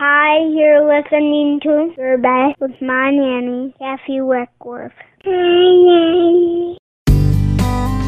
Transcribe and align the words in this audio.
Hi, 0.00 0.38
you're 0.54 0.86
listening 0.86 1.58
to 1.64 1.92
Your 1.98 2.18
Best 2.18 2.60
with 2.60 2.80
my 2.80 3.10
nanny, 3.10 3.74
Kathy 3.80 4.20
Weckworth. 4.20 4.92
Hi. 5.24 6.76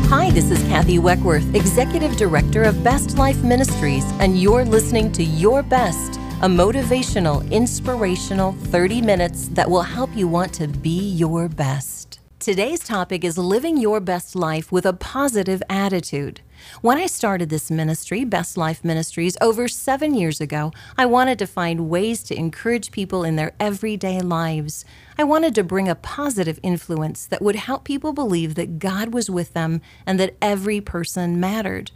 Hi, 0.09 0.31
this 0.31 0.53
is 0.53 0.63
Kathy 0.69 1.01
Weckworth, 1.01 1.53
Executive 1.53 2.17
Director 2.17 2.63
of 2.63 2.85
Best 2.85 3.19
Life 3.19 3.43
Ministries, 3.43 4.05
and 4.21 4.41
you're 4.41 4.65
listening 4.65 5.11
to 5.11 5.25
Your 5.25 5.65
Best, 5.65 6.21
a 6.43 6.47
motivational, 6.47 7.51
inspirational 7.51 8.53
30 8.53 9.03
minutes 9.03 9.49
that 9.49 9.69
will 9.69 9.83
help 9.83 10.15
you 10.15 10.29
want 10.29 10.53
to 10.55 10.69
be 10.69 11.11
your 11.11 11.49
best. 11.49 12.21
Today's 12.39 12.85
topic 12.85 13.25
is 13.25 13.37
living 13.37 13.77
your 13.77 13.99
best 13.99 14.37
life 14.37 14.71
with 14.71 14.87
a 14.87 14.93
positive 14.93 15.61
attitude. 15.69 16.41
When 16.81 16.97
I 16.97 17.07
started 17.07 17.51
this 17.51 17.71
ministry, 17.71 18.25
Best 18.25 18.57
Life 18.57 18.85
Ministries, 18.85 19.37
over 19.41 19.69
seven 19.69 20.15
years 20.15 20.41
ago, 20.41 20.73
I 20.97 21.05
wanted 21.05 21.39
to 21.41 21.47
find 21.47 21.91
ways 21.91 22.23
to 22.25 22.35
encourage 22.35 22.91
people 22.91 23.23
in 23.23 23.37
their 23.37 23.53
everyday 23.61 24.21
lives. 24.21 24.85
I 25.19 25.25
wanted 25.25 25.55
to 25.57 25.65
bring 25.65 25.89
a 25.89 25.95
positive 25.95 26.59
influence 26.63 27.27
that 27.27 27.43
would 27.43 27.57
help 27.57 27.85
people 27.85 28.13
believe 28.13 28.55
that 28.55 28.79
God 28.79 29.13
was 29.13 29.29
with 29.29 29.53
them 29.53 29.83
and 30.07 30.19
that 30.21 30.37
every 30.41 30.81
person 30.81 31.39
mattered. 31.39 31.91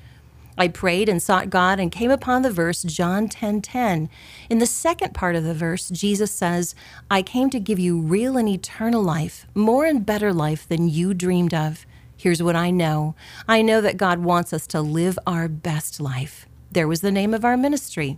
I 0.58 0.68
prayed 0.68 1.08
and 1.08 1.22
sought 1.22 1.50
God 1.50 1.80
and 1.80 1.90
came 1.90 2.10
upon 2.10 2.42
the 2.42 2.50
verse 2.50 2.82
John 2.82 3.28
10:10. 3.28 3.30
10, 3.30 3.60
10. 3.62 4.08
In 4.50 4.58
the 4.58 4.66
second 4.66 5.14
part 5.14 5.34
of 5.34 5.44
the 5.44 5.54
verse, 5.54 5.88
Jesus 5.88 6.30
says, 6.30 6.74
"I 7.10 7.22
came 7.22 7.48
to 7.50 7.58
give 7.58 7.78
you 7.78 8.00
real 8.00 8.36
and 8.36 8.48
eternal 8.48 9.02
life, 9.02 9.46
more 9.54 9.86
and 9.86 10.04
better 10.04 10.32
life 10.32 10.68
than 10.68 10.88
you 10.88 11.14
dreamed 11.14 11.54
of." 11.54 11.86
Here's 12.24 12.42
what 12.42 12.56
I 12.56 12.70
know. 12.70 13.14
I 13.46 13.60
know 13.60 13.82
that 13.82 13.98
God 13.98 14.20
wants 14.20 14.54
us 14.54 14.66
to 14.68 14.80
live 14.80 15.18
our 15.26 15.46
best 15.46 16.00
life. 16.00 16.46
There 16.72 16.88
was 16.88 17.02
the 17.02 17.12
name 17.12 17.34
of 17.34 17.44
our 17.44 17.54
ministry. 17.54 18.16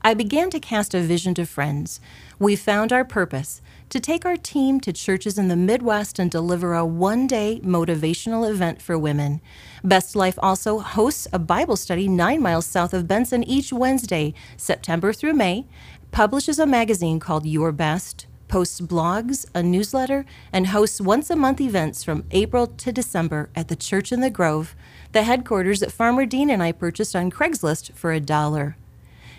I 0.00 0.14
began 0.14 0.48
to 0.52 0.58
cast 0.58 0.94
a 0.94 1.02
vision 1.02 1.34
to 1.34 1.44
friends. 1.44 2.00
We 2.38 2.56
found 2.56 2.94
our 2.94 3.04
purpose 3.04 3.60
to 3.90 4.00
take 4.00 4.24
our 4.24 4.38
team 4.38 4.80
to 4.80 4.90
churches 4.94 5.36
in 5.36 5.48
the 5.48 5.56
Midwest 5.56 6.18
and 6.18 6.30
deliver 6.30 6.72
a 6.72 6.86
one 6.86 7.26
day 7.26 7.60
motivational 7.62 8.50
event 8.50 8.80
for 8.80 8.98
women. 8.98 9.42
Best 9.84 10.16
Life 10.16 10.38
also 10.38 10.78
hosts 10.78 11.28
a 11.30 11.38
Bible 11.38 11.76
study 11.76 12.08
nine 12.08 12.40
miles 12.40 12.64
south 12.64 12.94
of 12.94 13.06
Benson 13.06 13.44
each 13.44 13.70
Wednesday, 13.70 14.32
September 14.56 15.12
through 15.12 15.34
May, 15.34 15.66
publishes 16.10 16.58
a 16.58 16.64
magazine 16.64 17.20
called 17.20 17.44
Your 17.44 17.70
Best, 17.70 18.26
posts 18.52 18.82
blogs, 18.82 19.46
a 19.54 19.62
newsletter, 19.62 20.26
and 20.52 20.66
hosts 20.66 21.00
once 21.00 21.30
a 21.30 21.36
month 21.36 21.58
events 21.58 22.04
from 22.04 22.22
April 22.32 22.66
to 22.66 22.92
December 22.92 23.48
at 23.56 23.68
the 23.68 23.74
Church 23.74 24.12
in 24.12 24.20
the 24.20 24.28
Grove, 24.28 24.76
the 25.12 25.22
headquarters 25.22 25.80
that 25.80 25.90
Farmer 25.90 26.26
Dean 26.26 26.50
and 26.50 26.62
I 26.62 26.72
purchased 26.72 27.16
on 27.16 27.30
Craigslist 27.30 27.94
for 27.94 28.12
a 28.12 28.20
dollar. 28.20 28.76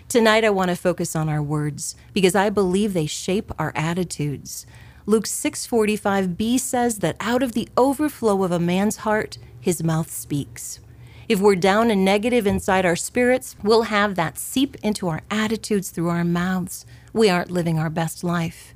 Tonight, 0.08 0.42
I 0.42 0.50
want 0.50 0.70
to 0.70 0.76
focus 0.76 1.14
on 1.14 1.28
our 1.28 1.40
words 1.40 1.94
because 2.12 2.34
I 2.34 2.50
believe 2.50 2.92
they 2.92 3.06
shape 3.06 3.52
our 3.56 3.72
attitudes. 3.76 4.66
Luke 5.06 5.28
6:45b 5.28 6.58
says 6.58 6.98
that 6.98 7.14
out 7.20 7.44
of 7.44 7.52
the 7.52 7.68
overflow 7.76 8.42
of 8.42 8.50
a 8.50 8.58
man's 8.58 8.96
heart, 9.06 9.38
his 9.60 9.84
mouth 9.84 10.10
speaks. 10.10 10.80
If 11.28 11.38
we're 11.38 11.54
down 11.54 11.92
and 11.92 12.04
negative 12.04 12.48
inside 12.48 12.84
our 12.84 12.96
spirits, 12.96 13.54
we'll 13.62 13.82
have 13.82 14.16
that 14.16 14.38
seep 14.38 14.74
into 14.82 15.06
our 15.06 15.20
attitudes 15.30 15.90
through 15.90 16.08
our 16.08 16.24
mouths. 16.24 16.84
We 17.12 17.30
aren't 17.30 17.52
living 17.52 17.78
our 17.78 17.90
best 17.90 18.24
life. 18.24 18.74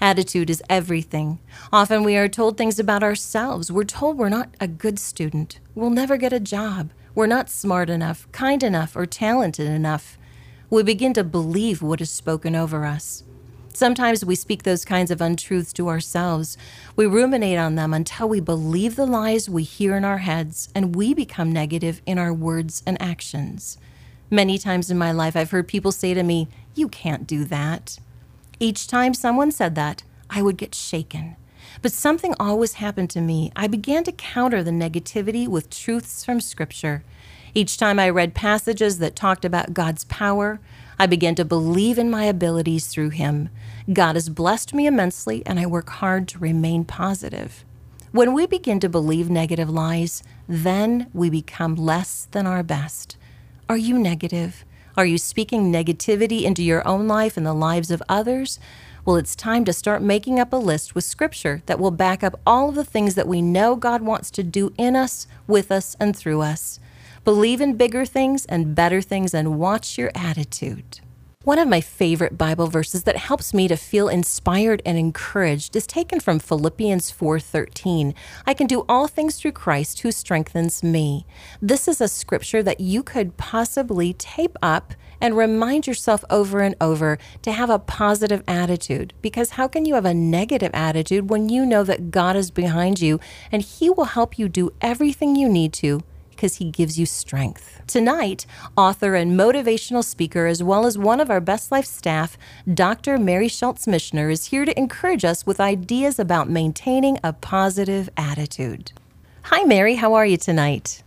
Attitude 0.00 0.50
is 0.50 0.62
everything. 0.68 1.38
Often 1.72 2.04
we 2.04 2.16
are 2.16 2.28
told 2.28 2.56
things 2.56 2.78
about 2.78 3.02
ourselves. 3.02 3.70
We're 3.70 3.84
told 3.84 4.18
we're 4.18 4.28
not 4.28 4.50
a 4.60 4.68
good 4.68 4.98
student. 4.98 5.60
We'll 5.74 5.90
never 5.90 6.16
get 6.16 6.32
a 6.32 6.40
job. 6.40 6.90
We're 7.14 7.26
not 7.26 7.50
smart 7.50 7.90
enough, 7.90 8.26
kind 8.32 8.62
enough, 8.62 8.96
or 8.96 9.06
talented 9.06 9.68
enough. 9.68 10.18
We 10.70 10.82
begin 10.82 11.12
to 11.14 11.24
believe 11.24 11.82
what 11.82 12.00
is 12.00 12.10
spoken 12.10 12.56
over 12.56 12.86
us. 12.86 13.24
Sometimes 13.74 14.24
we 14.24 14.34
speak 14.34 14.62
those 14.62 14.84
kinds 14.84 15.10
of 15.10 15.20
untruths 15.20 15.72
to 15.74 15.88
ourselves. 15.88 16.58
We 16.94 17.06
ruminate 17.06 17.58
on 17.58 17.74
them 17.74 17.94
until 17.94 18.28
we 18.28 18.40
believe 18.40 18.96
the 18.96 19.06
lies 19.06 19.48
we 19.48 19.62
hear 19.62 19.96
in 19.96 20.04
our 20.04 20.18
heads 20.18 20.68
and 20.74 20.94
we 20.94 21.14
become 21.14 21.52
negative 21.52 22.02
in 22.04 22.18
our 22.18 22.34
words 22.34 22.82
and 22.86 23.00
actions. 23.00 23.78
Many 24.30 24.58
times 24.58 24.90
in 24.90 24.98
my 24.98 25.12
life, 25.12 25.36
I've 25.36 25.50
heard 25.50 25.68
people 25.68 25.92
say 25.92 26.14
to 26.14 26.22
me, 26.22 26.48
You 26.74 26.88
can't 26.88 27.26
do 27.26 27.44
that. 27.44 27.98
Each 28.62 28.86
time 28.86 29.12
someone 29.12 29.50
said 29.50 29.74
that, 29.74 30.04
I 30.30 30.40
would 30.40 30.56
get 30.56 30.72
shaken. 30.72 31.34
But 31.82 31.90
something 31.90 32.32
always 32.38 32.74
happened 32.74 33.10
to 33.10 33.20
me. 33.20 33.50
I 33.56 33.66
began 33.66 34.04
to 34.04 34.12
counter 34.12 34.62
the 34.62 34.70
negativity 34.70 35.48
with 35.48 35.68
truths 35.68 36.24
from 36.24 36.40
Scripture. 36.40 37.02
Each 37.54 37.76
time 37.76 37.98
I 37.98 38.08
read 38.08 38.34
passages 38.36 39.00
that 39.00 39.16
talked 39.16 39.44
about 39.44 39.74
God's 39.74 40.04
power, 40.04 40.60
I 40.96 41.06
began 41.06 41.34
to 41.34 41.44
believe 41.44 41.98
in 41.98 42.08
my 42.08 42.22
abilities 42.26 42.86
through 42.86 43.10
Him. 43.10 43.48
God 43.92 44.14
has 44.14 44.28
blessed 44.28 44.72
me 44.72 44.86
immensely, 44.86 45.42
and 45.44 45.58
I 45.58 45.66
work 45.66 45.90
hard 45.90 46.28
to 46.28 46.38
remain 46.38 46.84
positive. 46.84 47.64
When 48.12 48.32
we 48.32 48.46
begin 48.46 48.78
to 48.78 48.88
believe 48.88 49.28
negative 49.28 49.70
lies, 49.70 50.22
then 50.46 51.08
we 51.12 51.30
become 51.30 51.74
less 51.74 52.28
than 52.30 52.46
our 52.46 52.62
best. 52.62 53.16
Are 53.68 53.76
you 53.76 53.98
negative? 53.98 54.64
Are 54.96 55.06
you 55.06 55.16
speaking 55.16 55.72
negativity 55.72 56.42
into 56.42 56.62
your 56.62 56.86
own 56.86 57.08
life 57.08 57.36
and 57.36 57.46
the 57.46 57.54
lives 57.54 57.90
of 57.90 58.02
others? 58.08 58.58
Well, 59.04 59.16
it's 59.16 59.34
time 59.34 59.64
to 59.64 59.72
start 59.72 60.02
making 60.02 60.38
up 60.38 60.52
a 60.52 60.56
list 60.56 60.94
with 60.94 61.04
scripture 61.04 61.62
that 61.66 61.78
will 61.78 61.90
back 61.90 62.22
up 62.22 62.38
all 62.46 62.68
of 62.68 62.74
the 62.74 62.84
things 62.84 63.14
that 63.14 63.26
we 63.26 63.42
know 63.42 63.74
God 63.74 64.02
wants 64.02 64.30
to 64.32 64.42
do 64.42 64.72
in 64.76 64.94
us, 64.94 65.26
with 65.46 65.72
us, 65.72 65.96
and 65.98 66.14
through 66.14 66.42
us. 66.42 66.78
Believe 67.24 67.60
in 67.60 67.76
bigger 67.76 68.04
things 68.04 68.44
and 68.46 68.74
better 68.74 69.00
things 69.00 69.32
and 69.32 69.58
watch 69.58 69.96
your 69.96 70.12
attitude. 70.14 71.00
One 71.44 71.58
of 71.58 71.66
my 71.66 71.80
favorite 71.80 72.38
Bible 72.38 72.68
verses 72.68 73.02
that 73.02 73.16
helps 73.16 73.52
me 73.52 73.66
to 73.66 73.76
feel 73.76 74.08
inspired 74.08 74.80
and 74.86 74.96
encouraged 74.96 75.74
is 75.74 75.88
taken 75.88 76.20
from 76.20 76.38
Philippians 76.38 77.10
4:13. 77.10 78.14
I 78.46 78.54
can 78.54 78.68
do 78.68 78.84
all 78.88 79.08
things 79.08 79.34
through 79.34 79.50
Christ 79.50 79.98
who 80.02 80.12
strengthens 80.12 80.84
me. 80.84 81.26
This 81.60 81.88
is 81.88 82.00
a 82.00 82.06
scripture 82.06 82.62
that 82.62 82.78
you 82.78 83.02
could 83.02 83.38
possibly 83.38 84.12
tape 84.12 84.56
up 84.62 84.94
and 85.20 85.36
remind 85.36 85.88
yourself 85.88 86.24
over 86.30 86.60
and 86.60 86.76
over 86.80 87.18
to 87.42 87.50
have 87.50 87.70
a 87.70 87.80
positive 87.80 88.44
attitude 88.46 89.12
because 89.20 89.50
how 89.50 89.66
can 89.66 89.84
you 89.84 89.94
have 89.94 90.04
a 90.04 90.14
negative 90.14 90.70
attitude 90.72 91.28
when 91.28 91.48
you 91.48 91.66
know 91.66 91.82
that 91.82 92.12
God 92.12 92.36
is 92.36 92.52
behind 92.52 93.00
you 93.00 93.18
and 93.50 93.62
he 93.62 93.90
will 93.90 94.04
help 94.04 94.38
you 94.38 94.48
do 94.48 94.70
everything 94.80 95.34
you 95.34 95.48
need 95.48 95.72
to 95.72 96.02
because 96.42 96.56
he 96.56 96.72
gives 96.72 96.98
you 96.98 97.06
strength. 97.06 97.80
Tonight, 97.86 98.46
author 98.76 99.14
and 99.14 99.38
motivational 99.38 100.02
speaker, 100.02 100.46
as 100.46 100.60
well 100.60 100.86
as 100.86 100.98
one 100.98 101.20
of 101.20 101.30
our 101.30 101.40
Best 101.40 101.70
Life 101.70 101.84
staff, 101.84 102.36
Dr. 102.74 103.16
Mary 103.16 103.46
Schultz 103.46 103.86
Michener, 103.86 104.28
is 104.28 104.46
here 104.46 104.64
to 104.64 104.76
encourage 104.76 105.24
us 105.24 105.46
with 105.46 105.60
ideas 105.60 106.18
about 106.18 106.50
maintaining 106.50 107.16
a 107.22 107.32
positive 107.32 108.10
attitude. 108.16 108.90
Hi, 109.44 109.62
Mary. 109.62 109.94
How 109.94 110.14
are 110.14 110.26
you 110.26 110.36
tonight? 110.36 111.01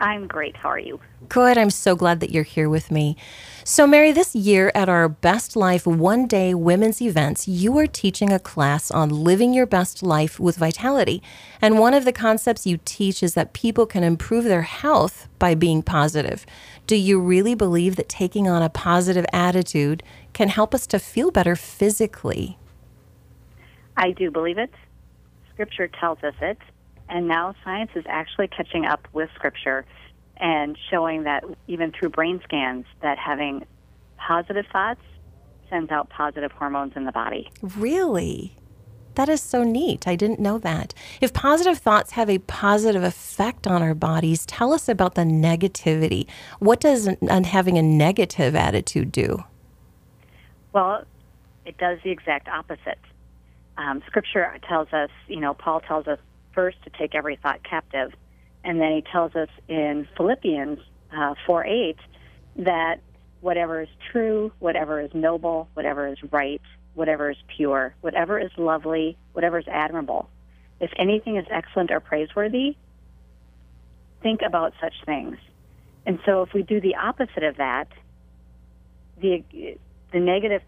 I'm 0.00 0.26
great. 0.26 0.56
How 0.56 0.70
are 0.70 0.78
you? 0.78 0.98
Good. 1.28 1.58
I'm 1.58 1.68
so 1.68 1.94
glad 1.94 2.20
that 2.20 2.30
you're 2.30 2.42
here 2.42 2.70
with 2.70 2.90
me. 2.90 3.16
So, 3.64 3.86
Mary, 3.86 4.12
this 4.12 4.34
year 4.34 4.72
at 4.74 4.88
our 4.88 5.10
Best 5.10 5.54
Life 5.54 5.86
one 5.86 6.26
day 6.26 6.54
women's 6.54 7.02
events, 7.02 7.46
you 7.46 7.76
are 7.76 7.86
teaching 7.86 8.32
a 8.32 8.38
class 8.38 8.90
on 8.90 9.10
living 9.10 9.52
your 9.52 9.66
best 9.66 10.02
life 10.02 10.40
with 10.40 10.56
vitality. 10.56 11.22
And 11.60 11.78
one 11.78 11.92
of 11.92 12.06
the 12.06 12.12
concepts 12.12 12.66
you 12.66 12.80
teach 12.86 13.22
is 13.22 13.34
that 13.34 13.52
people 13.52 13.84
can 13.84 14.02
improve 14.02 14.44
their 14.44 14.62
health 14.62 15.28
by 15.38 15.54
being 15.54 15.82
positive. 15.82 16.46
Do 16.86 16.96
you 16.96 17.20
really 17.20 17.54
believe 17.54 17.96
that 17.96 18.08
taking 18.08 18.48
on 18.48 18.62
a 18.62 18.70
positive 18.70 19.26
attitude 19.34 20.02
can 20.32 20.48
help 20.48 20.74
us 20.74 20.86
to 20.88 20.98
feel 20.98 21.30
better 21.30 21.54
physically? 21.54 22.56
I 23.98 24.12
do 24.12 24.30
believe 24.30 24.56
it. 24.56 24.72
Scripture 25.52 25.88
tells 25.88 26.24
us 26.24 26.34
it. 26.40 26.58
And 27.10 27.26
now 27.26 27.54
science 27.64 27.90
is 27.96 28.04
actually 28.08 28.48
catching 28.48 28.86
up 28.86 29.06
with 29.12 29.28
Scripture 29.34 29.84
and 30.36 30.78
showing 30.90 31.24
that 31.24 31.44
even 31.66 31.92
through 31.92 32.10
brain 32.10 32.40
scans 32.44 32.86
that 33.02 33.18
having 33.18 33.66
positive 34.16 34.64
thoughts 34.72 35.02
sends 35.68 35.90
out 35.90 36.08
positive 36.08 36.52
hormones 36.52 36.92
in 36.94 37.04
the 37.04 37.12
body. 37.12 37.50
Really? 37.62 38.56
That 39.16 39.28
is 39.28 39.42
so 39.42 39.64
neat. 39.64 40.06
I 40.06 40.14
didn't 40.14 40.38
know 40.38 40.58
that. 40.58 40.94
If 41.20 41.32
positive 41.32 41.78
thoughts 41.78 42.12
have 42.12 42.30
a 42.30 42.38
positive 42.38 43.02
effect 43.02 43.66
on 43.66 43.82
our 43.82 43.94
bodies, 43.94 44.46
tell 44.46 44.72
us 44.72 44.88
about 44.88 45.16
the 45.16 45.22
negativity. 45.22 46.26
What 46.60 46.80
does 46.80 47.08
having 47.44 47.76
a 47.76 47.82
negative 47.82 48.54
attitude 48.54 49.10
do? 49.10 49.44
Well, 50.72 51.04
it 51.66 51.76
does 51.76 51.98
the 52.04 52.10
exact 52.10 52.48
opposite. 52.48 52.98
Um, 53.76 54.00
scripture 54.06 54.56
tells 54.68 54.92
us, 54.92 55.10
you 55.26 55.40
know, 55.40 55.54
Paul 55.54 55.80
tells 55.80 56.06
us 56.06 56.18
first 56.54 56.82
to 56.84 56.90
take 56.90 57.14
every 57.14 57.36
thought 57.36 57.62
captive 57.62 58.12
and 58.64 58.80
then 58.80 58.92
he 58.92 59.02
tells 59.02 59.34
us 59.34 59.48
in 59.68 60.06
Philippians 60.16 60.78
uh, 61.16 61.34
4 61.46 61.66
8 61.66 61.96
that 62.56 63.00
whatever 63.40 63.80
is 63.82 63.88
true, 64.12 64.52
whatever 64.58 65.00
is 65.00 65.10
noble, 65.14 65.68
whatever 65.74 66.06
is 66.08 66.18
right, 66.30 66.60
whatever 66.94 67.30
is 67.30 67.38
pure, 67.56 67.94
whatever 68.00 68.38
is 68.38 68.50
lovely, 68.58 69.16
whatever 69.32 69.58
is 69.58 69.68
admirable, 69.68 70.28
if 70.78 70.90
anything 70.96 71.36
is 71.36 71.46
excellent 71.50 71.90
or 71.90 72.00
praiseworthy, 72.00 72.76
think 74.22 74.40
about 74.46 74.74
such 74.80 74.94
things. 75.06 75.36
And 76.04 76.18
so 76.26 76.42
if 76.42 76.52
we 76.52 76.62
do 76.62 76.80
the 76.80 76.96
opposite 76.96 77.44
of 77.44 77.56
that, 77.56 77.88
the 79.20 79.44
the 80.12 80.20
negative 80.20 80.62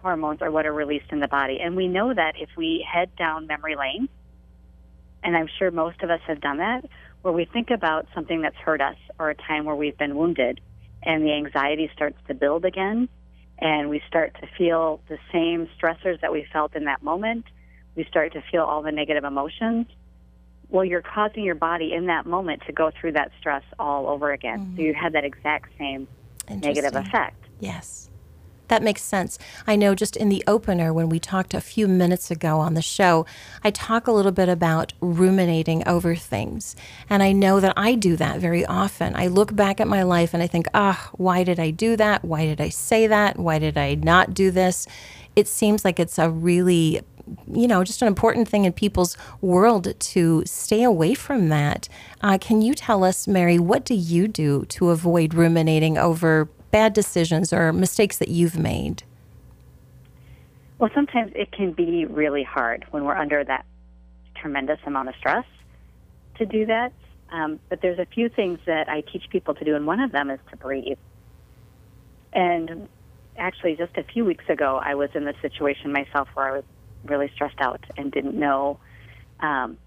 hormones 0.00 0.40
are 0.40 0.50
what 0.50 0.64
are 0.64 0.72
released 0.72 1.10
in 1.10 1.20
the 1.20 1.28
body. 1.28 1.58
And 1.60 1.76
we 1.76 1.88
know 1.88 2.14
that 2.14 2.34
if 2.38 2.48
we 2.56 2.86
head 2.90 3.14
down 3.16 3.46
memory 3.46 3.74
lane, 3.74 4.08
and 5.26 5.36
I'm 5.36 5.48
sure 5.58 5.70
most 5.72 6.00
of 6.02 6.10
us 6.10 6.20
have 6.28 6.40
done 6.40 6.58
that, 6.58 6.84
where 7.22 7.34
we 7.34 7.44
think 7.44 7.70
about 7.70 8.06
something 8.14 8.40
that's 8.40 8.56
hurt 8.56 8.80
us 8.80 8.96
or 9.18 9.28
a 9.28 9.34
time 9.34 9.64
where 9.64 9.74
we've 9.74 9.98
been 9.98 10.16
wounded, 10.16 10.60
and 11.02 11.24
the 11.24 11.32
anxiety 11.32 11.90
starts 11.92 12.16
to 12.28 12.34
build 12.34 12.64
again, 12.64 13.08
and 13.58 13.90
we 13.90 14.00
start 14.06 14.36
to 14.40 14.46
feel 14.56 15.00
the 15.08 15.18
same 15.32 15.68
stressors 15.76 16.20
that 16.20 16.32
we 16.32 16.46
felt 16.52 16.76
in 16.76 16.84
that 16.84 17.02
moment. 17.02 17.44
We 17.96 18.04
start 18.04 18.34
to 18.34 18.42
feel 18.52 18.62
all 18.62 18.82
the 18.82 18.92
negative 18.92 19.24
emotions. 19.24 19.86
Well, 20.68 20.84
you're 20.84 21.02
causing 21.02 21.42
your 21.42 21.54
body 21.56 21.92
in 21.92 22.06
that 22.06 22.26
moment 22.26 22.62
to 22.66 22.72
go 22.72 22.92
through 23.00 23.12
that 23.12 23.32
stress 23.40 23.64
all 23.78 24.08
over 24.08 24.32
again. 24.32 24.60
Mm-hmm. 24.60 24.76
So 24.76 24.82
you 24.82 24.94
have 24.94 25.12
that 25.14 25.24
exact 25.24 25.70
same 25.78 26.06
negative 26.48 26.94
effect. 26.94 27.42
Yes. 27.58 28.10
That 28.68 28.82
makes 28.82 29.02
sense. 29.02 29.38
I 29.66 29.76
know 29.76 29.94
just 29.94 30.16
in 30.16 30.28
the 30.28 30.42
opener, 30.46 30.92
when 30.92 31.08
we 31.08 31.20
talked 31.20 31.54
a 31.54 31.60
few 31.60 31.86
minutes 31.86 32.30
ago 32.30 32.58
on 32.58 32.74
the 32.74 32.82
show, 32.82 33.26
I 33.62 33.70
talk 33.70 34.06
a 34.06 34.12
little 34.12 34.32
bit 34.32 34.48
about 34.48 34.92
ruminating 35.00 35.86
over 35.86 36.16
things. 36.16 36.74
And 37.08 37.22
I 37.22 37.32
know 37.32 37.60
that 37.60 37.74
I 37.76 37.94
do 37.94 38.16
that 38.16 38.40
very 38.40 38.66
often. 38.66 39.14
I 39.14 39.28
look 39.28 39.54
back 39.54 39.80
at 39.80 39.88
my 39.88 40.02
life 40.02 40.34
and 40.34 40.42
I 40.42 40.46
think, 40.46 40.66
ah, 40.74 41.10
why 41.12 41.44
did 41.44 41.60
I 41.60 41.70
do 41.70 41.96
that? 41.96 42.24
Why 42.24 42.44
did 42.44 42.60
I 42.60 42.68
say 42.70 43.06
that? 43.06 43.38
Why 43.38 43.58
did 43.58 43.78
I 43.78 43.94
not 43.94 44.34
do 44.34 44.50
this? 44.50 44.86
It 45.36 45.46
seems 45.46 45.84
like 45.84 46.00
it's 46.00 46.18
a 46.18 46.30
really 46.30 47.02
you 47.52 47.66
know, 47.66 47.82
just 47.82 48.02
an 48.02 48.08
important 48.08 48.48
thing 48.48 48.64
in 48.64 48.72
people's 48.72 49.16
world 49.40 49.98
to 49.98 50.42
stay 50.46 50.82
away 50.82 51.14
from 51.14 51.48
that. 51.48 51.88
Uh, 52.20 52.38
can 52.40 52.62
you 52.62 52.74
tell 52.74 53.02
us, 53.02 53.26
Mary, 53.26 53.58
what 53.58 53.84
do 53.84 53.94
you 53.94 54.28
do 54.28 54.64
to 54.66 54.90
avoid 54.90 55.34
ruminating 55.34 55.98
over 55.98 56.48
bad 56.70 56.92
decisions 56.92 57.52
or 57.52 57.72
mistakes 57.72 58.18
that 58.18 58.28
you've 58.28 58.58
made? 58.58 59.02
Well, 60.78 60.90
sometimes 60.94 61.32
it 61.34 61.52
can 61.52 61.72
be 61.72 62.04
really 62.04 62.42
hard 62.42 62.84
when 62.90 63.04
we're 63.04 63.16
under 63.16 63.42
that 63.44 63.64
tremendous 64.34 64.78
amount 64.86 65.08
of 65.08 65.14
stress 65.16 65.46
to 66.38 66.46
do 66.46 66.66
that. 66.66 66.92
Um, 67.32 67.58
but 67.68 67.80
there's 67.80 67.98
a 67.98 68.06
few 68.06 68.28
things 68.28 68.58
that 68.66 68.88
I 68.88 69.00
teach 69.00 69.24
people 69.30 69.54
to 69.54 69.64
do, 69.64 69.74
and 69.74 69.86
one 69.86 70.00
of 70.00 70.12
them 70.12 70.30
is 70.30 70.38
to 70.50 70.56
breathe. 70.56 70.98
And 72.32 72.88
actually, 73.36 73.76
just 73.76 73.96
a 73.96 74.04
few 74.04 74.24
weeks 74.24 74.44
ago, 74.48 74.80
I 74.82 74.94
was 74.94 75.10
in 75.14 75.24
the 75.24 75.34
situation 75.42 75.92
myself 75.92 76.28
where 76.34 76.48
I 76.48 76.56
was 76.56 76.64
really 77.04 77.30
stressed 77.34 77.60
out 77.60 77.82
and 77.96 78.12
didn't 78.12 78.38
know, 78.38 78.78
um, 79.40 79.78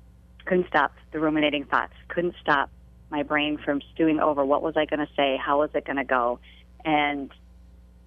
couldn't 0.45 0.67
stop 0.67 0.93
the 1.11 1.19
ruminating 1.19 1.65
thoughts, 1.65 1.93
couldn't 2.07 2.35
stop 2.41 2.69
my 3.11 3.23
brain 3.23 3.57
from 3.63 3.81
stewing 3.93 4.19
over 4.19 4.43
what 4.43 4.61
was 4.61 4.75
I 4.75 4.85
going 4.85 4.99
to 4.99 5.11
say, 5.15 5.37
how 5.37 5.59
was 5.59 5.69
it 5.73 5.85
going 5.85 5.97
to 5.97 6.03
go, 6.03 6.39
and 6.85 7.31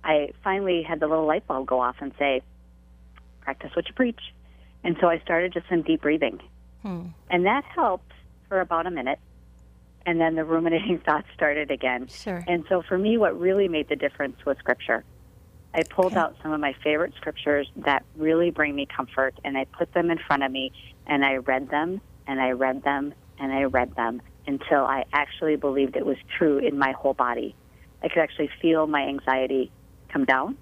I 0.04 0.32
finally 0.42 0.82
had 0.82 1.00
the 1.00 1.06
little 1.06 1.26
light 1.26 1.46
bulb 1.46 1.66
go 1.66 1.80
off 1.80 1.96
and 2.00 2.12
say, 2.18 2.42
practice 3.40 3.70
what 3.74 3.86
you 3.88 3.94
preach. 3.94 4.20
And 4.84 4.96
so 5.00 5.08
I 5.08 5.18
started 5.20 5.52
just 5.52 5.68
some 5.68 5.82
deep 5.82 6.02
breathing. 6.02 6.40
Hmm. 6.82 7.06
And 7.30 7.46
that 7.46 7.64
helped 7.64 8.12
for 8.48 8.60
about 8.60 8.86
a 8.86 8.90
minute. 8.90 9.18
And 10.04 10.20
then 10.20 10.34
the 10.34 10.44
ruminating 10.44 10.98
thoughts 11.06 11.28
started 11.34 11.70
again. 11.70 12.08
Sure. 12.08 12.42
And 12.48 12.64
so 12.68 12.82
for 12.82 12.98
me, 12.98 13.16
what 13.16 13.38
really 13.38 13.68
made 13.68 13.88
the 13.88 13.96
difference 13.96 14.44
was 14.44 14.56
scripture. 14.58 15.04
I 15.74 15.84
pulled 15.84 16.12
okay. 16.12 16.20
out 16.20 16.36
some 16.42 16.52
of 16.52 16.60
my 16.60 16.74
favorite 16.84 17.14
scriptures 17.16 17.70
that 17.76 18.04
really 18.16 18.50
bring 18.50 18.74
me 18.74 18.86
comfort, 18.86 19.34
and 19.42 19.56
I 19.56 19.64
put 19.64 19.94
them 19.94 20.10
in 20.10 20.18
front 20.18 20.42
of 20.42 20.52
me, 20.52 20.70
and 21.06 21.24
I 21.24 21.36
read 21.36 21.70
them, 21.70 22.02
and 22.26 22.40
I 22.40 22.50
read 22.50 22.82
them, 22.82 23.14
and 23.38 23.52
I 23.52 23.62
read 23.62 23.94
them 23.96 24.20
until 24.46 24.84
I 24.84 25.04
actually 25.14 25.56
believed 25.56 25.96
it 25.96 26.04
was 26.04 26.18
true 26.36 26.58
in 26.58 26.78
my 26.78 26.92
whole 26.92 27.14
body. 27.14 27.54
I 28.02 28.08
could 28.08 28.18
actually 28.18 28.50
feel 28.60 28.86
my 28.86 29.02
anxiety 29.02 29.70
come 30.12 30.24
down 30.24 30.58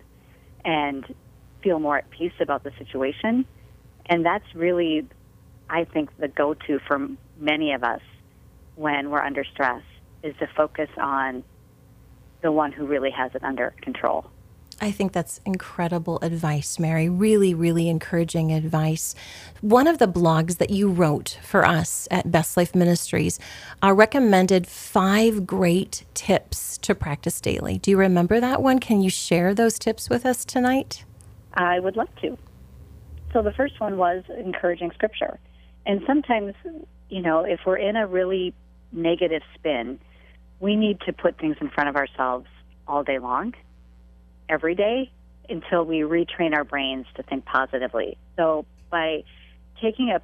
and 0.64 1.04
feel 1.62 1.78
more 1.78 1.98
at 1.98 2.10
peace 2.10 2.32
about 2.40 2.64
the 2.64 2.72
situation. 2.78 3.46
And 4.06 4.24
that's 4.24 4.44
really, 4.54 5.06
I 5.68 5.84
think, 5.84 6.16
the 6.18 6.28
go 6.28 6.54
to 6.54 6.78
for 6.86 7.08
many 7.38 7.72
of 7.72 7.82
us 7.82 8.00
when 8.76 9.10
we're 9.10 9.22
under 9.22 9.44
stress 9.44 9.82
is 10.22 10.34
to 10.38 10.46
focus 10.56 10.88
on 10.98 11.42
the 12.42 12.52
one 12.52 12.72
who 12.72 12.86
really 12.86 13.10
has 13.10 13.30
it 13.34 13.42
under 13.42 13.74
control. 13.82 14.26
I 14.82 14.90
think 14.90 15.12
that's 15.12 15.40
incredible 15.44 16.18
advice, 16.22 16.78
Mary. 16.78 17.08
Really, 17.08 17.52
really 17.52 17.88
encouraging 17.88 18.50
advice. 18.50 19.14
One 19.60 19.86
of 19.86 19.98
the 19.98 20.08
blogs 20.08 20.56
that 20.56 20.70
you 20.70 20.88
wrote 20.88 21.38
for 21.42 21.66
us 21.66 22.08
at 22.10 22.32
Best 22.32 22.56
Life 22.56 22.74
Ministries 22.74 23.38
uh, 23.82 23.92
recommended 23.92 24.66
five 24.66 25.46
great 25.46 26.04
tips 26.14 26.78
to 26.78 26.94
practice 26.94 27.42
daily. 27.42 27.76
Do 27.78 27.90
you 27.90 27.98
remember 27.98 28.40
that 28.40 28.62
one? 28.62 28.78
Can 28.78 29.02
you 29.02 29.10
share 29.10 29.54
those 29.54 29.78
tips 29.78 30.08
with 30.08 30.24
us 30.24 30.46
tonight? 30.46 31.04
I 31.52 31.78
would 31.78 31.96
love 31.96 32.08
to. 32.22 32.38
So 33.34 33.42
the 33.42 33.52
first 33.52 33.80
one 33.80 33.98
was 33.98 34.24
encouraging 34.38 34.92
scripture. 34.92 35.38
And 35.84 36.00
sometimes, 36.06 36.54
you 37.10 37.20
know, 37.20 37.44
if 37.44 37.60
we're 37.66 37.76
in 37.76 37.96
a 37.96 38.06
really 38.06 38.54
negative 38.92 39.42
spin, 39.54 40.00
we 40.58 40.74
need 40.74 41.00
to 41.02 41.12
put 41.12 41.38
things 41.38 41.56
in 41.60 41.68
front 41.68 41.90
of 41.90 41.96
ourselves 41.96 42.46
all 42.88 43.04
day 43.04 43.18
long 43.18 43.54
every 44.50 44.74
day 44.74 45.10
until 45.48 45.84
we 45.84 46.00
retrain 46.00 46.54
our 46.54 46.64
brains 46.64 47.06
to 47.14 47.22
think 47.22 47.44
positively. 47.44 48.18
So 48.36 48.66
by 48.90 49.24
taking 49.80 50.10
a, 50.10 50.20